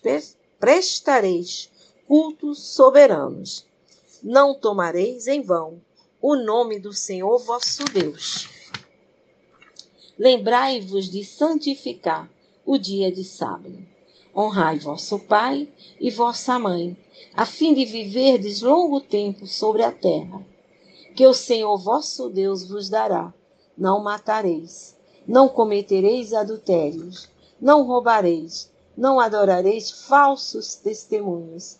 prestareis 0.59 1.69
cultos 2.07 2.59
soberanos. 2.59 3.65
Não 4.21 4.53
tomareis 4.53 5.27
em 5.27 5.41
vão 5.41 5.81
o 6.21 6.35
nome 6.35 6.79
do 6.79 6.93
Senhor 6.93 7.39
vosso 7.39 7.83
Deus. 7.85 8.47
Lembrai-vos 10.17 11.09
de 11.09 11.25
santificar 11.25 12.29
o 12.65 12.77
dia 12.77 13.11
de 13.11 13.23
sábado. 13.23 13.92
Honrai 14.36 14.80
vosso 14.80 15.19
pai 15.19 15.72
e 16.00 16.10
vossa 16.10 16.58
mãe, 16.58 16.98
a 17.36 17.46
fim 17.46 17.74
de 17.74 17.86
viverdes 17.86 18.62
longo 18.62 19.00
tempo 19.00 19.46
sobre 19.46 19.84
a 19.84 19.91
terra, 19.91 20.43
que 21.15 21.28
o 21.28 21.36
Senhor 21.36 21.78
vosso 21.78 22.30
Deus 22.30 22.67
vos 22.67 22.89
dará. 22.89 23.32
Não 23.78 24.02
matareis, 24.02 24.96
não 25.28 25.48
cometereis 25.48 26.34
adultérios, 26.34 27.30
não 27.62 27.84
roubareis, 27.84 28.72
não 28.98 29.19
adorareis 29.19 29.91
falsos 29.91 30.76
testemunhos. 30.76 31.80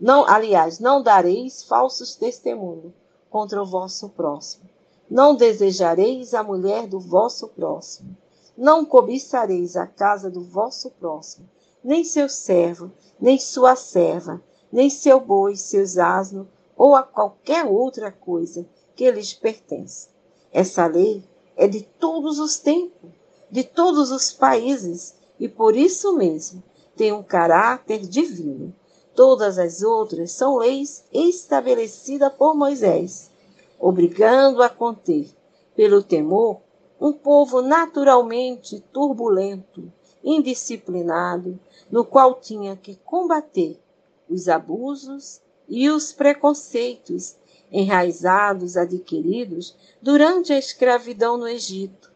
Não, 0.00 0.28
aliás, 0.28 0.78
não 0.78 1.02
dareis 1.02 1.62
falsos 1.62 2.16
testemunhos 2.16 2.92
contra 3.30 3.62
o 3.62 3.66
vosso 3.66 4.08
próximo. 4.08 4.68
Não 5.08 5.34
desejareis 5.34 6.34
a 6.34 6.42
mulher 6.42 6.86
do 6.86 6.98
vosso 6.98 7.48
próximo. 7.48 8.16
Não 8.56 8.84
cobiçareis 8.84 9.76
a 9.76 9.86
casa 9.86 10.30
do 10.30 10.42
vosso 10.42 10.90
próximo, 10.90 11.48
nem 11.86 12.02
seu 12.02 12.28
servo, 12.28 12.90
nem 13.20 13.38
sua 13.38 13.76
serva, 13.76 14.42
nem 14.72 14.90
seu 14.90 15.20
boi, 15.20 15.54
seus 15.54 15.96
asnos, 15.96 16.48
ou 16.76 16.96
a 16.96 17.02
qualquer 17.04 17.64
outra 17.64 18.10
coisa 18.10 18.66
que 18.96 19.08
lhes 19.08 19.32
pertence. 19.32 20.08
Essa 20.52 20.84
lei 20.88 21.22
é 21.56 21.68
de 21.68 21.82
todos 21.82 22.40
os 22.40 22.58
tempos, 22.58 23.10
de 23.48 23.62
todos 23.62 24.10
os 24.10 24.32
países, 24.32 25.14
e 25.38 25.48
por 25.48 25.76
isso 25.76 26.12
mesmo 26.16 26.60
tem 26.96 27.12
um 27.12 27.22
caráter 27.22 28.00
divino. 28.00 28.74
Todas 29.14 29.56
as 29.56 29.80
outras 29.80 30.32
são 30.32 30.56
leis 30.56 31.04
estabelecidas 31.12 32.32
por 32.32 32.56
Moisés, 32.56 33.30
obrigando 33.78 34.60
a 34.60 34.68
conter, 34.68 35.30
pelo 35.76 36.02
temor, 36.02 36.60
um 37.00 37.12
povo 37.12 37.62
naturalmente 37.62 38.80
turbulento, 38.92 39.92
indisciplinado, 40.26 41.56
no 41.88 42.04
qual 42.04 42.34
tinha 42.40 42.74
que 42.74 42.96
combater 42.96 43.80
os 44.28 44.48
abusos 44.48 45.40
e 45.68 45.88
os 45.88 46.12
preconceitos 46.12 47.36
enraizados 47.70 48.76
adquiridos 48.76 49.76
durante 50.02 50.52
a 50.52 50.58
escravidão 50.58 51.36
no 51.36 51.46
Egito, 51.46 52.10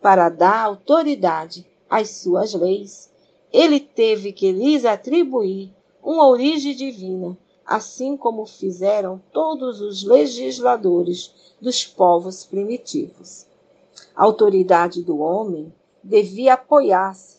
para 0.00 0.28
dar 0.28 0.62
autoridade 0.62 1.66
as 1.90 2.10
suas 2.10 2.54
leis, 2.54 3.10
ele 3.52 3.80
teve 3.80 4.32
que 4.32 4.52
lhes 4.52 4.84
atribuir 4.84 5.72
uma 6.02 6.28
origem 6.28 6.74
divina, 6.74 7.36
assim 7.64 8.16
como 8.16 8.46
fizeram 8.46 9.20
todos 9.32 9.80
os 9.80 10.04
legisladores 10.04 11.34
dos 11.60 11.84
povos 11.84 12.44
primitivos. 12.44 13.46
A 14.14 14.22
autoridade 14.22 15.02
do 15.02 15.18
homem 15.18 15.72
devia 16.02 16.54
apoiar-se 16.54 17.35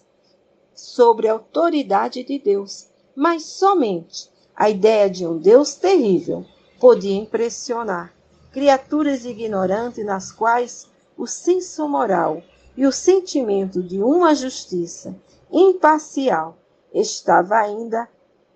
sobre 0.77 1.27
a 1.27 1.33
autoridade 1.33 2.23
de 2.23 2.37
Deus, 2.37 2.87
mas 3.15 3.43
somente 3.43 4.29
a 4.55 4.69
ideia 4.69 5.09
de 5.09 5.25
um 5.25 5.37
Deus 5.37 5.73
terrível 5.73 6.45
podia 6.79 7.15
impressionar 7.15 8.13
criaturas 8.51 9.25
ignorantes 9.25 10.05
nas 10.05 10.31
quais 10.31 10.87
o 11.17 11.25
senso 11.25 11.87
moral 11.87 12.41
e 12.75 12.85
o 12.85 12.91
sentimento 12.91 13.81
de 13.81 14.01
uma 14.01 14.35
justiça 14.35 15.15
imparcial 15.51 16.57
estava 16.93 17.55
ainda 17.55 18.07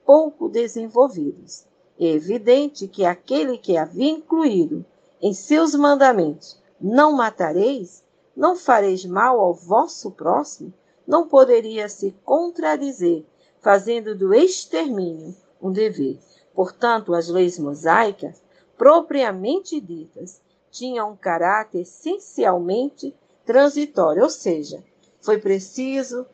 pouco 0.06 0.48
desenvolvidos. 0.48 1.66
É 2.00 2.06
evidente 2.06 2.88
que 2.88 3.04
aquele 3.04 3.58
que 3.58 3.78
havia 3.78 4.12
incluído 4.12 4.86
em 5.22 5.34
seus 5.34 5.74
mandamentos 5.76 6.60
não 6.80 7.14
matareis, 7.14 8.04
não 8.36 8.56
fareis 8.56 9.06
mal 9.06 9.40
ao 9.40 9.54
vosso 9.54 10.12
próximo, 10.12 10.74
não 11.12 11.28
poderia 11.28 11.90
se 11.90 12.16
contradizer, 12.24 13.26
fazendo 13.60 14.16
do 14.18 14.34
extermínio 14.34 15.36
um 15.62 15.70
dever. 15.70 16.18
Portanto, 16.56 17.14
as 17.14 17.28
leis 17.28 17.60
mosaicas, 17.60 18.42
propriamente 18.78 19.82
ditas, 19.82 20.42
tinham 20.72 21.12
um 21.12 21.18
caráter 21.18 21.82
essencialmente 21.82 23.14
transitória, 23.46 24.24
ou 24.24 24.30
seja, 24.30 24.82
foi 25.20 25.38
preciso 25.38 26.26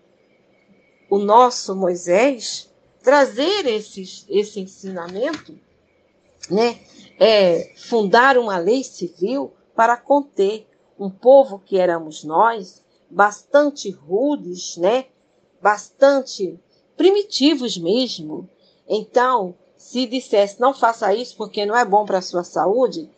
o 1.09 1.17
nosso 1.17 1.75
Moisés 1.75 2.71
trazer 3.01 3.65
esse, 3.65 4.27
esse 4.29 4.59
ensinamento, 4.59 5.57
né? 6.51 6.79
É, 7.19 7.73
fundar 7.77 8.37
uma 8.37 8.59
lei 8.59 8.83
civil 8.83 9.51
para 9.75 9.97
conter 9.97 10.67
um 10.99 11.09
povo 11.09 11.57
que 11.57 11.79
éramos 11.79 12.23
nós, 12.23 12.85
bastante 13.09 13.89
rudes, 13.89 14.77
né? 14.77 15.05
Bastante 15.61 16.59
primitivos 16.95 17.77
mesmo. 17.77 18.49
Então, 18.87 19.55
se 19.77 20.05
dissesse 20.05 20.59
não 20.59 20.73
faça 20.73 21.13
isso 21.13 21.35
porque 21.37 21.65
não 21.65 21.75
é 21.75 21.85
bom 21.85 22.05
para 22.05 22.17
a 22.17 22.21
sua 22.21 22.43
saúde, 22.43 23.09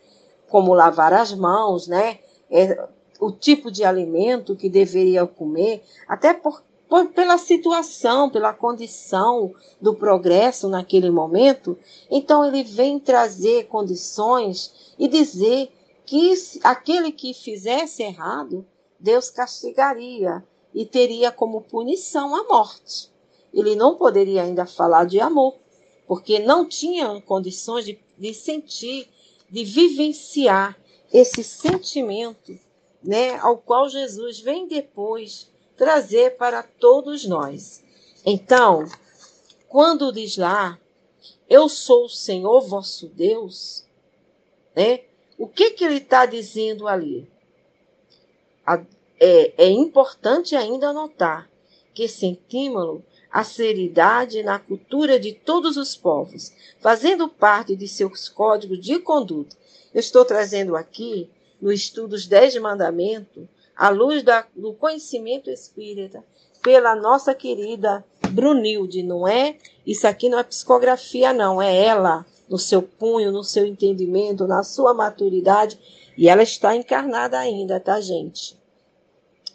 como 0.48 0.74
lavar 0.74 1.12
as 1.12 1.32
mãos, 1.32 1.86
né? 1.86 2.18
É, 2.50 2.88
o 3.20 3.30
tipo 3.30 3.70
de 3.70 3.84
alimento 3.84 4.56
que 4.56 4.68
deveria 4.68 5.26
comer, 5.26 5.82
até 6.08 6.32
por, 6.32 6.62
por, 6.88 7.08
pela 7.08 7.38
situação, 7.38 8.30
pela 8.30 8.52
condição 8.52 9.54
do 9.80 9.94
progresso 9.94 10.68
naquele 10.68 11.10
momento. 11.10 11.78
Então, 12.10 12.44
ele 12.44 12.64
vem 12.64 12.98
trazer 12.98 13.66
condições 13.66 14.92
e 14.98 15.06
dizer 15.06 15.70
que 16.06 16.34
aquele 16.64 17.12
que 17.12 17.32
fizesse 17.32 18.02
errado, 18.02 18.66
Deus 19.00 19.30
castigaria 19.30 20.44
e 20.74 20.84
teria 20.84 21.32
como 21.32 21.62
punição 21.62 22.36
a 22.36 22.44
morte. 22.44 23.10
ele 23.52 23.74
não 23.74 23.96
poderia 23.96 24.42
ainda 24.42 24.64
falar 24.66 25.06
de 25.06 25.18
amor, 25.18 25.56
porque 26.06 26.38
não 26.38 26.64
tinha 26.64 27.20
condições 27.22 27.84
de, 27.84 27.98
de 28.16 28.32
sentir, 28.32 29.08
de 29.48 29.64
vivenciar 29.64 30.78
esse 31.12 31.42
sentimento, 31.42 32.56
né, 33.02 33.36
ao 33.38 33.56
qual 33.56 33.88
Jesus 33.88 34.38
vem 34.38 34.68
depois 34.68 35.50
trazer 35.76 36.36
para 36.36 36.62
todos 36.62 37.24
nós. 37.24 37.82
Então, 38.24 38.84
quando 39.68 40.12
diz 40.12 40.36
lá, 40.36 40.78
eu 41.48 41.68
sou 41.68 42.04
o 42.04 42.08
Senhor 42.08 42.60
vosso 42.60 43.08
Deus, 43.08 43.84
né? 44.76 45.00
O 45.36 45.48
que 45.48 45.70
que 45.70 45.84
ele 45.84 45.96
está 45.96 46.26
dizendo 46.26 46.86
ali? 46.86 47.26
É, 49.18 49.52
é 49.64 49.68
importante 49.68 50.56
ainda 50.56 50.92
notar 50.92 51.48
que 51.92 52.08
sentimos 52.08 53.02
a 53.30 53.44
seriedade 53.44 54.42
na 54.42 54.58
cultura 54.58 55.20
de 55.20 55.32
todos 55.32 55.76
os 55.76 55.94
povos, 55.94 56.52
fazendo 56.80 57.28
parte 57.28 57.76
de 57.76 57.86
seus 57.86 58.28
códigos 58.28 58.80
de 58.80 58.98
conduta. 58.98 59.56
Eu 59.94 60.00
estou 60.00 60.24
trazendo 60.24 60.74
aqui, 60.74 61.28
no 61.60 61.70
estudo 61.70 62.08
dos 62.08 62.26
Dez 62.26 62.56
Mandamentos, 62.56 63.44
à 63.76 63.88
luz 63.88 64.22
da, 64.22 64.46
do 64.54 64.72
conhecimento 64.72 65.50
espírita, 65.50 66.24
pela 66.62 66.94
nossa 66.94 67.34
querida 67.34 68.04
Brunilde, 68.30 69.02
não 69.02 69.26
é? 69.26 69.56
Isso 69.86 70.06
aqui 70.06 70.28
não 70.28 70.38
é 70.38 70.42
psicografia, 70.42 71.32
não, 71.32 71.60
é 71.60 71.84
ela, 71.84 72.26
no 72.48 72.58
seu 72.58 72.82
punho, 72.82 73.32
no 73.32 73.44
seu 73.44 73.66
entendimento, 73.66 74.46
na 74.46 74.62
sua 74.62 74.92
maturidade, 74.92 75.78
e 76.16 76.28
ela 76.28 76.42
está 76.42 76.74
encarnada 76.76 77.38
ainda, 77.38 77.80
tá, 77.80 78.00
gente? 78.00 78.59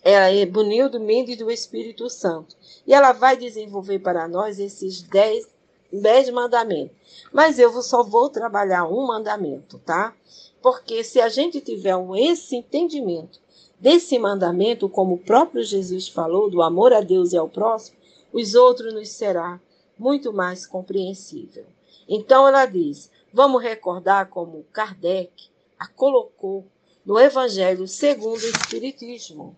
Ela 0.07 0.29
é 0.29 0.45
Brunildo 0.45 0.99
Mendes 0.99 1.35
do 1.35 1.49
Espírito 1.49 2.07
Santo. 2.11 2.55
E 2.85 2.93
ela 2.93 3.11
vai 3.11 3.35
desenvolver 3.35 3.97
para 3.97 4.27
nós 4.27 4.59
esses 4.59 5.01
dez, 5.01 5.47
dez 5.91 6.29
mandamentos. 6.29 6.95
Mas 7.33 7.57
eu 7.57 7.81
só 7.81 8.03
vou 8.03 8.29
trabalhar 8.29 8.85
um 8.85 9.07
mandamento, 9.07 9.79
tá? 9.79 10.13
Porque 10.61 11.03
se 11.03 11.19
a 11.19 11.27
gente 11.27 11.59
tiver 11.59 11.95
esse 12.17 12.55
entendimento 12.55 13.39
desse 13.79 14.19
mandamento, 14.19 14.87
como 14.87 15.15
o 15.15 15.19
próprio 15.19 15.63
Jesus 15.63 16.07
falou, 16.07 16.51
do 16.51 16.61
amor 16.61 16.93
a 16.93 17.01
Deus 17.01 17.33
e 17.33 17.37
ao 17.37 17.49
próximo, 17.49 17.97
os 18.31 18.53
outros 18.53 18.93
nos 18.93 19.09
será 19.09 19.59
muito 19.97 20.31
mais 20.31 20.67
compreensível. 20.67 21.65
Então 22.07 22.47
ela 22.47 22.67
diz: 22.67 23.09
vamos 23.33 23.63
recordar 23.63 24.29
como 24.29 24.67
Kardec 24.71 25.49
a 25.79 25.87
colocou 25.87 26.63
no 27.05 27.19
Evangelho 27.19 27.87
segundo 27.87 28.41
o 28.41 28.49
Espiritismo, 28.49 29.55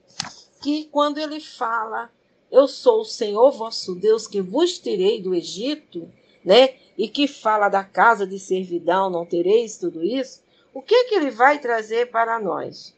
que 0.67 0.83
quando 0.91 1.17
ele 1.17 1.39
fala 1.39 2.11
eu 2.51 2.67
sou 2.67 2.99
o 2.99 3.05
Senhor 3.05 3.51
vosso 3.51 3.95
Deus 3.95 4.27
que 4.27 4.41
vos 4.41 4.77
tirei 4.77 5.21
do 5.21 5.33
Egito, 5.33 6.11
né? 6.43 6.75
E 6.97 7.07
que 7.07 7.25
fala 7.25 7.69
da 7.69 7.85
casa 7.85 8.27
de 8.27 8.37
servidão, 8.37 9.09
não 9.09 9.25
tereis 9.25 9.77
tudo 9.77 10.03
isso. 10.03 10.43
O 10.73 10.81
que 10.81 11.05
que 11.05 11.15
ele 11.15 11.31
vai 11.31 11.57
trazer 11.59 12.11
para 12.11 12.37
nós? 12.37 12.93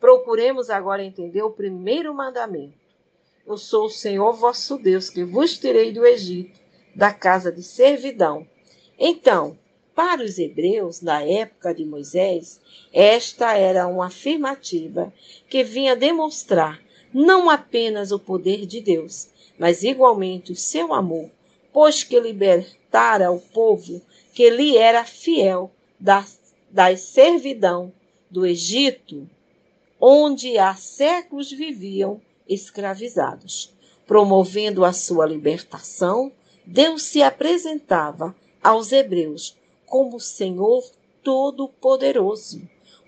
Procuremos 0.00 0.68
agora 0.68 1.04
entender 1.04 1.44
o 1.44 1.52
primeiro 1.52 2.12
mandamento. 2.12 2.74
Eu 3.46 3.56
sou 3.56 3.84
o 3.84 3.90
Senhor 3.90 4.32
vosso 4.32 4.76
Deus 4.76 5.08
que 5.08 5.22
vos 5.22 5.56
tirei 5.56 5.92
do 5.92 6.04
Egito, 6.04 6.58
da 6.92 7.12
casa 7.12 7.52
de 7.52 7.62
servidão. 7.62 8.44
Então, 8.98 9.56
para 9.94 10.24
os 10.24 10.40
hebreus, 10.40 11.00
na 11.00 11.22
época 11.22 11.72
de 11.72 11.84
Moisés, 11.84 12.60
esta 12.92 13.56
era 13.56 13.86
uma 13.86 14.06
afirmativa 14.06 15.12
que 15.48 15.62
vinha 15.62 15.94
demonstrar 15.94 16.81
não 17.12 17.50
apenas 17.50 18.12
o 18.12 18.18
poder 18.18 18.66
de 18.66 18.80
Deus, 18.80 19.28
mas 19.58 19.82
igualmente 19.82 20.52
o 20.52 20.56
seu 20.56 20.94
amor, 20.94 21.30
pois 21.72 22.02
que 22.02 22.18
libertara 22.18 23.30
o 23.30 23.40
povo 23.40 24.00
que 24.32 24.48
lhe 24.50 24.76
era 24.76 25.04
fiel 25.04 25.70
da, 25.98 26.24
da 26.70 26.96
servidão 26.96 27.92
do 28.30 28.46
Egito, 28.46 29.28
onde 30.00 30.58
há 30.58 30.74
séculos 30.74 31.50
viviam 31.50 32.20
escravizados. 32.48 33.72
Promovendo 34.06 34.84
a 34.84 34.92
sua 34.92 35.26
libertação, 35.26 36.32
Deus 36.66 37.02
se 37.04 37.22
apresentava 37.22 38.34
aos 38.62 38.92
hebreus 38.92 39.56
como 39.86 40.18
Senhor 40.18 40.84
Todo-Poderoso, 41.22 42.62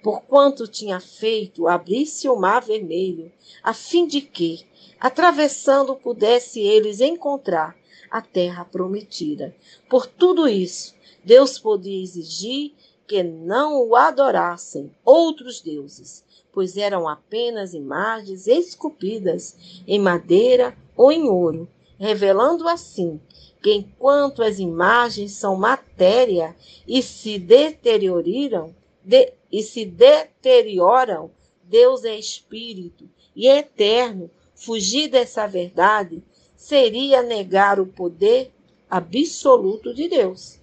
porquanto 0.04 0.68
tinha 0.68 1.00
feito 1.00 1.66
abrir-se 1.66 2.28
o 2.28 2.36
mar 2.36 2.60
vermelho, 2.60 3.32
a 3.62 3.72
fim 3.72 4.06
de 4.06 4.20
que, 4.20 4.66
atravessando, 5.00 5.96
pudesse 5.96 6.60
eles 6.60 7.00
encontrar 7.00 7.74
a 8.10 8.20
terra 8.20 8.66
prometida. 8.66 9.56
Por 9.88 10.06
tudo 10.06 10.46
isso, 10.46 10.94
Deus 11.24 11.58
podia 11.58 12.02
exigir 12.02 12.74
que 13.06 13.22
não 13.22 13.82
o 13.82 13.96
adorassem 13.96 14.94
outros 15.02 15.62
deuses, 15.62 16.22
pois 16.52 16.76
eram 16.76 17.08
apenas 17.08 17.72
imagens 17.72 18.46
esculpidas 18.46 19.82
em 19.86 19.98
madeira 19.98 20.76
ou 20.94 21.10
em 21.10 21.26
ouro, 21.26 21.66
revelando 21.98 22.68
assim 22.68 23.18
que 23.62 23.72
enquanto 23.72 24.42
as 24.42 24.58
imagens 24.58 25.32
são 25.32 25.56
matéria 25.56 26.54
e 26.86 27.02
se 27.02 27.38
deterioram, 27.38 28.74
de, 29.02 29.32
e 29.54 29.62
se 29.62 29.84
deterioram, 29.84 31.30
Deus 31.62 32.02
é 32.02 32.18
espírito 32.18 33.08
e 33.36 33.46
é 33.46 33.58
eterno. 33.58 34.28
Fugir 34.52 35.08
dessa 35.08 35.46
verdade 35.46 36.24
seria 36.56 37.22
negar 37.22 37.78
o 37.78 37.86
poder 37.86 38.50
absoluto 38.90 39.94
de 39.94 40.08
Deus. 40.08 40.58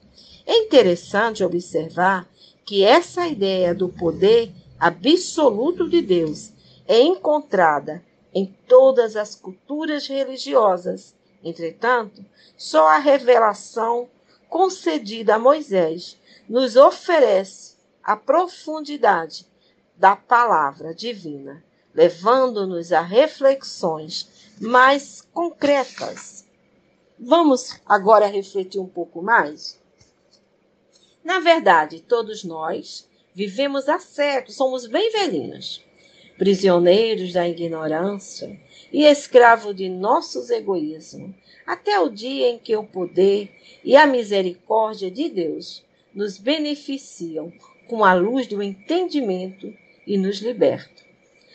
É 0.45 0.57
interessante 0.57 1.41
observar 1.41 2.29
que 2.65 2.83
essa 2.83 3.25
ideia 3.25 3.73
do 3.73 3.87
poder 3.87 4.51
absoluto 4.77 5.87
de 5.87 6.01
Deus 6.01 6.51
é 6.85 6.99
encontrada 6.99 8.03
em 8.33 8.45
todas 8.67 9.15
as 9.15 9.35
culturas 9.35 10.05
religiosas. 10.05 11.15
Entretanto, 11.41 12.25
só 12.57 12.87
a 12.87 12.97
revelação 12.97 14.09
concedida 14.49 15.35
a 15.35 15.39
Moisés 15.39 16.17
nos 16.49 16.75
oferece 16.75 17.70
a 18.03 18.15
profundidade 18.15 19.45
da 19.95 20.15
palavra 20.15 20.93
divina, 20.95 21.63
levando-nos 21.93 22.91
a 22.91 23.01
reflexões 23.01 24.51
mais 24.59 25.21
concretas. 25.33 26.45
Vamos 27.19 27.79
agora 27.85 28.25
refletir 28.25 28.79
um 28.79 28.87
pouco 28.87 29.21
mais? 29.21 29.79
Na 31.23 31.39
verdade, 31.39 32.01
todos 32.01 32.43
nós 32.43 33.07
vivemos 33.33 33.87
a 33.87 33.99
séculos, 33.99 34.55
somos 34.55 34.87
bem 34.87 35.11
velhinhos, 35.11 35.85
prisioneiros 36.37 37.33
da 37.33 37.47
ignorância 37.47 38.59
e 38.91 39.05
escravos 39.05 39.75
de 39.75 39.87
nossos 39.87 40.49
egoísmos, 40.49 41.35
até 41.65 41.99
o 41.99 42.09
dia 42.09 42.49
em 42.49 42.57
que 42.57 42.75
o 42.75 42.83
poder 42.83 43.55
e 43.83 43.95
a 43.95 44.07
misericórdia 44.07 45.11
de 45.11 45.29
Deus 45.29 45.85
nos 46.13 46.37
beneficiam 46.37 47.53
com 47.91 48.05
a 48.05 48.13
luz 48.13 48.47
do 48.47 48.63
entendimento 48.63 49.67
e 50.07 50.17
nos 50.17 50.37
liberta. 50.37 51.03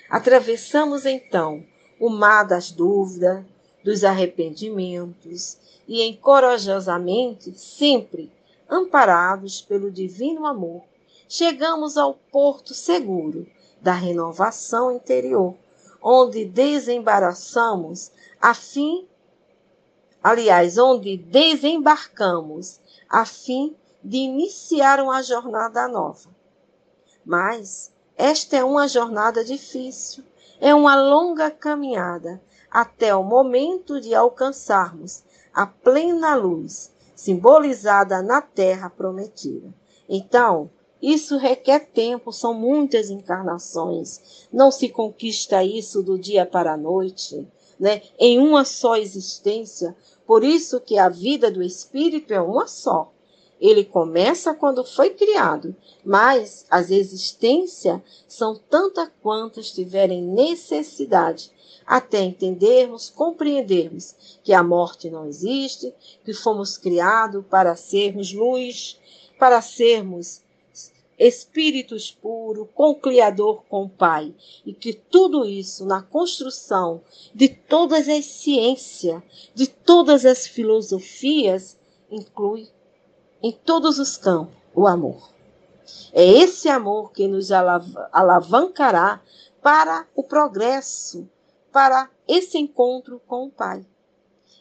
Atravessamos 0.07 1.07
então 1.07 1.64
o 1.99 2.11
mar 2.11 2.42
das 2.44 2.70
dúvidas, 2.70 3.42
dos 3.83 4.05
arrependimentos 4.05 5.57
e 5.88 6.03
encorajosamente, 6.03 7.59
sempre 7.59 8.31
amparados 8.68 9.62
pelo 9.62 9.90
divino 9.90 10.44
amor, 10.44 10.83
chegamos 11.27 11.96
ao 11.96 12.12
porto 12.31 12.75
seguro 12.75 13.46
da 13.81 13.94
renovação 13.94 14.92
interior, 14.92 15.55
onde 16.03 16.44
desembaraçamos 16.44 18.12
a 18.38 18.53
fim 18.53 19.09
aliás, 20.22 20.77
onde 20.77 21.16
desembarcamos 21.16 22.79
a 23.09 23.25
fim 23.25 23.75
de 24.07 24.19
iniciar 24.19 25.01
uma 25.01 25.21
jornada 25.21 25.88
nova. 25.88 26.31
Mas 27.25 27.92
esta 28.16 28.57
é 28.57 28.62
uma 28.62 28.87
jornada 28.87 29.45
difícil, 29.45 30.23
é 30.61 30.73
uma 30.73 30.95
longa 30.95 31.51
caminhada 31.51 32.40
até 32.71 33.12
o 33.16 33.25
momento 33.25 34.01
de 34.01 34.14
alcançarmos 34.14 35.25
a 35.53 35.66
plena 35.66 36.37
luz 36.37 36.92
simbolizada 37.16 38.23
na 38.23 38.40
terra 38.40 38.88
prometida. 38.88 39.75
Então, 40.09 40.71
isso 41.03 41.37
requer 41.37 41.88
tempo, 41.88 42.33
são 42.33 42.55
muitas 42.55 43.11
encarnações. 43.11 44.47
Não 44.53 44.71
se 44.71 44.88
conquista 44.88 45.64
isso 45.64 46.01
do 46.01 46.16
dia 46.16 46.47
para 46.47 46.75
a 46.75 46.77
noite, 46.77 47.45
né? 47.79 48.03
Em 48.21 48.38
uma 48.38 48.64
só 48.64 48.97
existência. 48.97 49.97
Por 50.25 50.45
isso 50.45 50.81
que 50.81 50.97
a 50.97 51.09
vida 51.09 51.51
do 51.51 51.61
espírito 51.61 52.33
é 52.33 52.40
uma 52.40 52.69
só 52.69 53.12
Ele 53.61 53.85
começa 53.85 54.55
quando 54.55 54.85
foi 54.85 55.11
criado, 55.11 55.75
mas 56.05 56.66
as 56.71 56.90
existências 56.90 58.01
são 58.29 58.55
tantas 58.55 59.09
quantas 59.23 59.71
tiverem 59.71 60.23
necessidade, 60.23 61.51
até 61.87 62.23
entendermos, 62.23 63.09
compreendermos 63.09 64.38
que 64.42 64.53
a 64.53 64.62
morte 64.62 65.09
não 65.09 65.27
existe, 65.27 65.95
que 66.25 66.35
fomos 66.35 66.77
criados 66.77 67.45
para 67.49 67.77
sermos 67.77 68.33
luz, 68.33 68.99
para 69.38 69.62
sermos 69.62 70.42
espíritos 71.19 72.11
puros, 72.11 72.69
com 72.75 72.90
o 72.90 72.95
Criador, 72.95 73.62
com 73.69 73.85
o 73.85 73.88
Pai, 73.88 74.35
e 74.64 74.73
que 74.73 74.92
tudo 74.92 75.47
isso 75.47 75.87
na 75.87 76.03
construção 76.03 77.01
de 77.35 77.49
todas 77.49 78.09
as 78.09 78.27
ciências, 78.27 79.23
de 79.55 79.66
todas 79.66 80.27
as 80.27 80.47
filosofias, 80.47 81.79
inclui 82.11 82.69
em 83.42 83.53
todos 83.53 83.99
os 83.99 84.16
campos 84.16 84.55
o 84.75 84.87
amor. 84.87 85.31
É 86.12 86.25
esse 86.25 86.68
amor 86.68 87.12
que 87.12 87.29
nos 87.29 87.51
alavancará 87.53 89.20
para 89.62 90.07
o 90.14 90.22
progresso, 90.22 91.29
para 91.72 92.11
esse 92.27 92.59
encontro 92.59 93.20
com 93.27 93.46
o 93.46 93.51
Pai. 93.51 93.85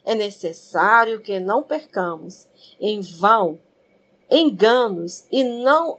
É 0.03 0.13
necessário 0.13 1.19
que 1.19 1.39
não 1.39 1.63
percamos 1.63 2.47
em 2.79 3.01
vão 3.01 3.59
enganos 4.29 5.25
e 5.31 5.43
não 5.43 5.97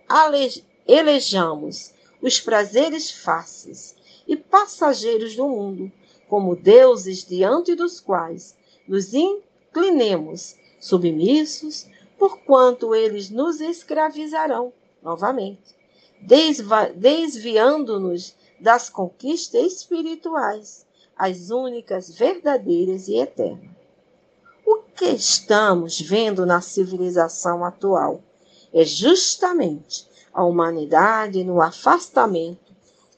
elejamos 0.87 1.93
os 2.23 2.41
prazeres 2.41 3.11
fáceis 3.11 3.97
e 4.27 4.37
passageiros 4.37 5.37
do 5.37 5.49
mundo 5.49 5.91
como 6.29 6.57
deuses 6.57 7.25
diante 7.25 7.75
dos 7.75 8.01
quais 8.01 8.57
nos 8.87 9.15
inclinemos 9.15 10.57
submissos 10.81 11.87
porquanto 12.19 12.95
eles 12.95 13.31
nos 13.31 13.61
escravizarão 13.61 14.73
novamente, 15.03 15.77
desviando-nos 16.95 18.35
das 18.59 18.89
conquistas 18.89 19.63
espirituais, 19.73 20.87
as 21.17 21.51
únicas 21.51 22.11
verdadeiras 22.11 23.09
e 23.09 23.17
eternas. 23.17 23.77
O 24.65 24.83
que 24.97 25.07
estamos 25.07 26.01
vendo 26.01 26.45
na 26.45 26.61
civilização 26.61 27.65
atual 27.65 28.23
é 28.73 28.85
justamente 28.85 30.07
a 30.33 30.45
humanidade 30.45 31.45
no 31.45 31.63
afastamento 31.63 32.75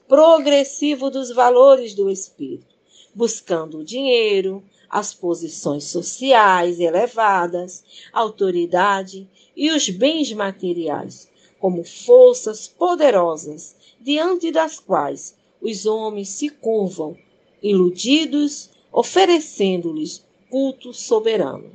progressivo 0.07 1.09
dos 1.09 1.31
valores 1.31 1.93
do 1.93 2.09
espírito, 2.09 2.75
buscando 3.13 3.79
o 3.79 3.83
dinheiro, 3.83 4.63
as 4.89 5.13
posições 5.13 5.83
sociais 5.83 6.79
elevadas, 6.79 7.83
autoridade 8.11 9.29
e 9.55 9.69
os 9.71 9.89
bens 9.89 10.31
materiais, 10.33 11.29
como 11.59 11.83
forças 11.83 12.67
poderosas 12.67 13.75
diante 13.99 14.51
das 14.51 14.79
quais 14.79 15.35
os 15.61 15.85
homens 15.85 16.29
se 16.29 16.49
curvam, 16.49 17.17
iludidos, 17.61 18.69
oferecendo-lhes 18.91 20.25
culto 20.49 20.93
soberano. 20.93 21.71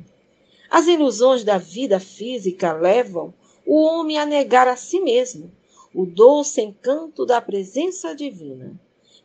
As 0.69 0.87
ilusões 0.87 1.45
da 1.45 1.59
vida 1.59 2.01
física 2.01 2.73
levam 2.73 3.33
o 3.67 3.83
homem 3.83 4.19
a 4.19 4.27
negar 4.27 4.67
a 4.67 4.77
si 4.77 5.01
mesmo 5.01 5.53
o 5.95 6.05
doce 6.05 6.61
encanto 6.61 7.25
da 7.25 7.41
presença 7.41 8.15
divina, 8.15 8.79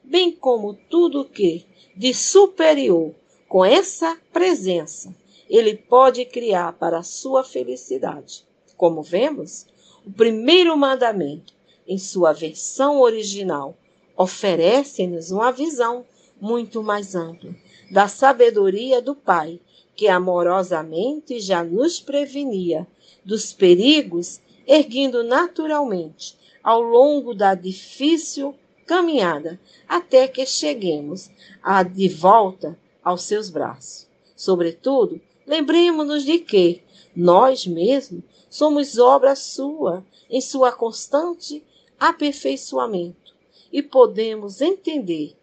bem 0.04 0.32
como 0.32 0.75
tudo 0.75 1.25
que 1.25 1.65
de 1.95 2.13
superior 2.13 3.15
com 3.50 3.66
essa 3.66 4.16
presença, 4.32 5.12
ele 5.50 5.76
pode 5.76 6.24
criar 6.24 6.74
para 6.74 7.00
a 7.00 7.04
sua 7.04 7.44
felicidade. 7.44 8.46
Como 8.78 9.02
vemos, 9.02 9.66
o 10.06 10.12
primeiro 10.12 10.78
mandamento, 10.78 11.52
em 11.88 11.98
sua 11.98 12.32
versão 12.32 13.02
original, 13.02 13.76
oferece-nos 14.16 15.32
uma 15.32 15.52
visão 15.52 16.06
muito 16.40 16.84
mais 16.84 17.16
ampla 17.16 17.50
da 17.90 18.08
sabedoria 18.08 19.02
do 19.02 19.16
Pai, 19.16 19.60
que 19.96 20.08
amorosamente 20.08 21.40
já 21.40 21.64
nos 21.64 22.00
prevenia 22.00 22.86
dos 23.26 23.52
perigos, 23.52 24.40
erguendo 24.68 25.24
naturalmente 25.24 26.38
ao 26.64 26.84
longo 26.84 27.34
da 27.34 27.56
difícil 27.56 28.54
caminhada 28.86 29.60
até 29.88 30.28
que 30.28 30.46
cheguemos 30.46 31.32
a 31.64 31.82
de 31.82 32.08
volta 32.08 32.78
aos 33.04 33.24
seus 33.24 33.50
braços. 33.50 34.08
Sobretudo, 34.36 35.20
lembremos-nos 35.46 36.24
de 36.24 36.40
que 36.40 36.82
nós 37.16 37.66
mesmos 37.66 38.24
somos 38.50 38.98
obra 38.98 39.36
sua, 39.36 40.06
em 40.30 40.42
sua 40.42 40.72
constante 40.72 41.64
aperfeiçoamento, 42.00 43.36
e 43.72 43.84
podemos 43.84 44.62
entender 44.62 45.36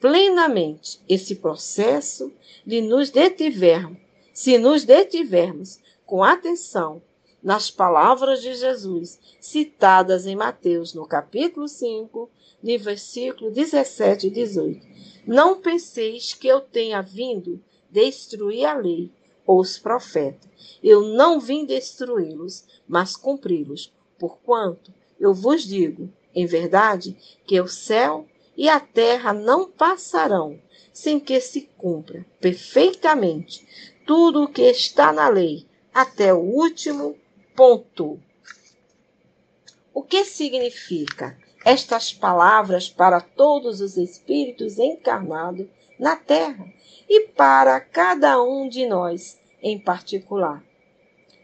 plenamente 0.00 1.00
esse 1.08 1.36
processo 1.36 2.32
de 2.66 2.80
nos 2.80 3.10
detivermos, 3.10 3.98
se 4.32 4.56
nos 4.58 4.84
detivermos 4.84 5.78
com 6.06 6.24
atenção 6.24 7.02
nas 7.42 7.70
palavras 7.70 8.42
de 8.42 8.54
Jesus, 8.54 9.18
citadas 9.40 10.26
em 10.26 10.36
Mateus, 10.36 10.94
no 10.94 11.06
capítulo 11.06 11.66
5, 11.68 12.30
no 12.62 12.78
versículo 12.78 13.50
17 13.50 14.26
e 14.26 14.30
18. 14.30 14.86
Não 15.26 15.60
penseis 15.60 16.34
que 16.34 16.48
eu 16.48 16.60
tenha 16.60 17.00
vindo 17.00 17.62
destruir 17.90 18.66
a 18.66 18.74
lei 18.74 19.10
ou 19.46 19.60
os 19.60 19.78
profetas. 19.78 20.48
Eu 20.82 21.02
não 21.02 21.40
vim 21.40 21.64
destruí-los, 21.64 22.64
mas 22.86 23.16
cumpri-los. 23.16 23.92
Porquanto 24.18 24.92
eu 25.18 25.32
vos 25.32 25.62
digo, 25.62 26.10
em 26.34 26.46
verdade, 26.46 27.16
que 27.46 27.60
o 27.60 27.66
céu 27.66 28.26
e 28.56 28.68
a 28.68 28.78
terra 28.78 29.32
não 29.32 29.70
passarão 29.70 30.60
sem 30.92 31.18
que 31.18 31.40
se 31.40 31.62
cumpra 31.78 32.26
perfeitamente 32.40 33.66
tudo 34.06 34.42
o 34.42 34.48
que 34.48 34.62
está 34.62 35.12
na 35.12 35.28
lei, 35.28 35.66
até 35.94 36.34
o 36.34 36.38
último 36.38 37.16
ponto. 37.60 38.18
O 39.92 40.02
que 40.02 40.24
significa 40.24 41.36
estas 41.62 42.10
palavras 42.10 42.88
para 42.88 43.20
todos 43.20 43.82
os 43.82 43.98
espíritos 43.98 44.78
encarnados 44.78 45.66
na 45.98 46.16
Terra 46.16 46.72
e 47.06 47.26
para 47.26 47.78
cada 47.78 48.42
um 48.42 48.66
de 48.66 48.86
nós 48.86 49.38
em 49.62 49.78
particular? 49.78 50.64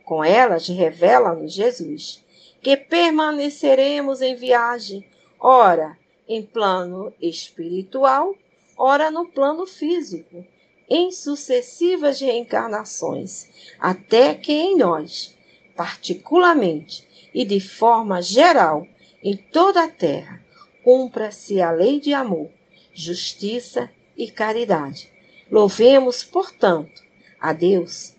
Com 0.07 0.25
elas 0.25 0.67
revela-nos 0.67 1.53
Jesus 1.53 2.25
que 2.63 2.79
permaneceremos 2.79 4.23
em 4.23 4.35
viagem, 4.35 5.07
ora 5.39 5.99
em 6.27 6.43
plano 6.43 7.13
espiritual, 7.21 8.35
ora 8.75 9.11
no 9.11 9.29
plano 9.29 9.67
físico, 9.67 10.47
em 10.89 11.13
sucessivas 11.13 12.19
reencarnações, 12.21 13.51
até 13.79 14.35
que 14.35 14.55
em 14.55 14.79
nós 14.79 15.36
particularmente 15.77 17.07
e 17.35 17.45
de 17.45 17.61
forma 17.61 18.23
geral 18.23 18.87
em 19.23 19.37
toda 19.37 19.85
a 19.85 19.89
terra, 19.89 20.43
cumpra-se 20.83 21.61
a 21.61 21.71
lei 21.71 22.01
de 22.01 22.15
amor, 22.15 22.51
justiça 22.95 23.91
e 24.17 24.31
caridade. 24.31 25.11
Louvemos, 25.51 26.25
portanto, 26.25 27.03
a 27.41 27.53
Deus 27.53 28.15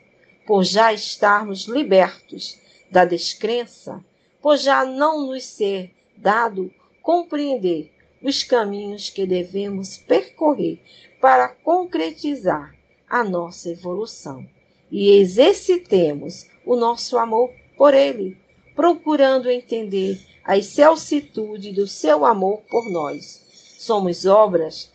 por 0.45 0.63
já 0.63 0.93
estarmos 0.93 1.65
libertos 1.65 2.57
da 2.89 3.03
descrença, 3.03 4.03
por 4.41 4.57
já 4.57 4.85
não 4.85 5.27
nos 5.27 5.43
ser 5.43 5.91
dado 6.15 6.73
compreender 7.01 7.91
os 8.21 8.43
caminhos 8.43 9.09
que 9.09 9.25
devemos 9.25 9.97
percorrer 9.97 10.79
para 11.19 11.49
concretizar 11.49 12.73
a 13.09 13.23
nossa 13.23 13.69
evolução 13.69 14.47
e 14.91 15.11
exercitemos 15.11 16.45
o 16.67 16.75
nosso 16.75 17.17
amor 17.17 17.49
por 17.77 17.93
Ele, 17.93 18.37
procurando 18.75 19.49
entender 19.49 20.21
a 20.43 20.57
excelsitude 20.57 21.71
do 21.71 21.87
seu 21.87 22.25
amor 22.25 22.61
por 22.69 22.89
nós. 22.91 23.41
Somos 23.79 24.25
obras 24.25 24.91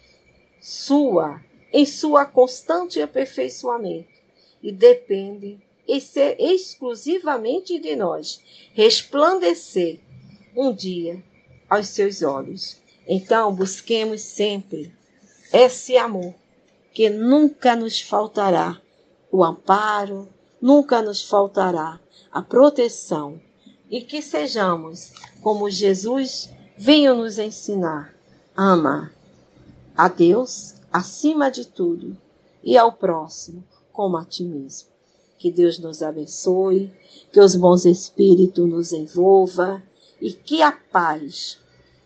sua, 0.60 1.42
em 1.72 1.86
sua 1.86 2.26
constante 2.26 3.00
aperfeiçoamento, 3.00 4.12
e 4.62 4.70
depende 4.70 5.58
exclusivamente 6.38 7.78
de 7.78 7.96
nós 7.96 8.40
resplandecer 8.74 9.98
um 10.54 10.72
dia 10.72 11.22
aos 11.68 11.88
seus 11.88 12.22
olhos. 12.22 12.80
Então, 13.08 13.52
busquemos 13.52 14.20
sempre 14.20 14.92
esse 15.52 15.96
amor 15.96 16.34
que 16.92 17.10
nunca 17.10 17.74
nos 17.74 18.00
faltará 18.00 18.80
o 19.30 19.42
amparo, 19.42 20.28
nunca 20.62 21.02
nos 21.02 21.20
faltará 21.20 21.98
a 22.30 22.40
proteção 22.40 23.40
e 23.90 24.00
que 24.00 24.22
sejamos 24.22 25.12
como 25.42 25.68
Jesus 25.68 26.48
veio 26.78 27.16
nos 27.16 27.36
ensinar, 27.36 28.14
ama 28.56 29.12
a 29.96 30.06
Deus 30.06 30.74
acima 30.92 31.50
de 31.50 31.66
tudo 31.66 32.16
e 32.62 32.78
ao 32.78 32.92
próximo 32.92 33.64
como 33.92 34.16
a 34.16 34.24
ti 34.24 34.44
mesmo. 34.44 34.88
Que 35.36 35.50
Deus 35.50 35.78
nos 35.80 36.00
abençoe, 36.02 36.92
que 37.32 37.40
os 37.40 37.56
bons 37.56 37.84
espíritos 37.84 38.68
nos 38.68 38.92
envolva 38.92 39.82
e 40.20 40.32
que 40.32 40.62
a 40.62 40.70
paz, 40.70 41.58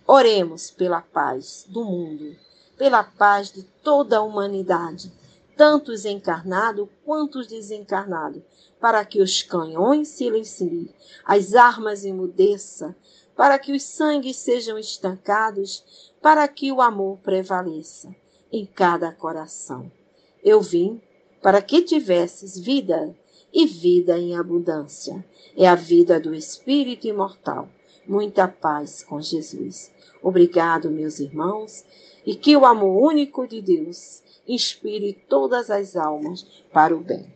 oremos 0.07 0.71
pela 0.71 1.03
paz 1.03 1.67
do 1.69 1.85
mundo, 1.85 2.35
pela 2.79 3.05
paz 3.05 3.53
de 3.53 3.63
toda 3.63 4.17
a 4.17 4.23
humanidade, 4.23 5.13
tanto 5.57 5.91
os 5.91 6.05
encarnados 6.05 6.89
quanto 7.05 7.39
os 7.39 7.47
desencarnados, 7.47 8.43
para 8.79 9.05
que 9.05 9.23
os 9.23 9.43
canhões 9.43 10.09
silenciem, 10.09 10.89
as 11.25 11.55
armas 11.55 12.05
emudeçam, 12.05 12.95
para 13.35 13.59
que 13.59 13.73
os 13.73 13.83
sangues 13.83 14.37
sejam 14.37 14.79
estancados, 14.79 16.13
para 16.21 16.47
que 16.47 16.71
o 16.71 16.81
amor 16.81 17.19
prevaleça 17.19 18.15
em 18.53 18.67
cada 18.67 19.11
coração. 19.13 19.91
Eu 20.45 20.61
vim 20.61 21.01
para 21.43 21.63
que 21.63 21.83
tivesses 21.83 22.59
vida 22.59 23.15
e 23.53 23.67
vida 23.67 24.19
em 24.19 24.37
abundância. 24.37 25.25
É 25.57 25.67
a 25.67 25.75
vida 25.75 26.21
do 26.21 26.35
Espírito 26.35 27.07
imortal. 27.07 27.69
Muita 28.07 28.47
paz 28.47 29.03
com 29.03 29.21
Jesus. 29.21 29.91
Obrigado, 30.23 30.91
meus 30.91 31.19
irmãos, 31.19 31.85
e 32.25 32.35
que 32.35 32.57
o 32.57 32.67
amor 32.67 33.11
único 33.11 33.47
de 33.47 33.61
Deus 33.61 34.23
inspire 34.49 35.13
todas 35.29 35.71
as 35.71 35.97
almas 35.97 36.45
para 36.73 36.95
o 36.95 37.01
bem. 37.01 37.36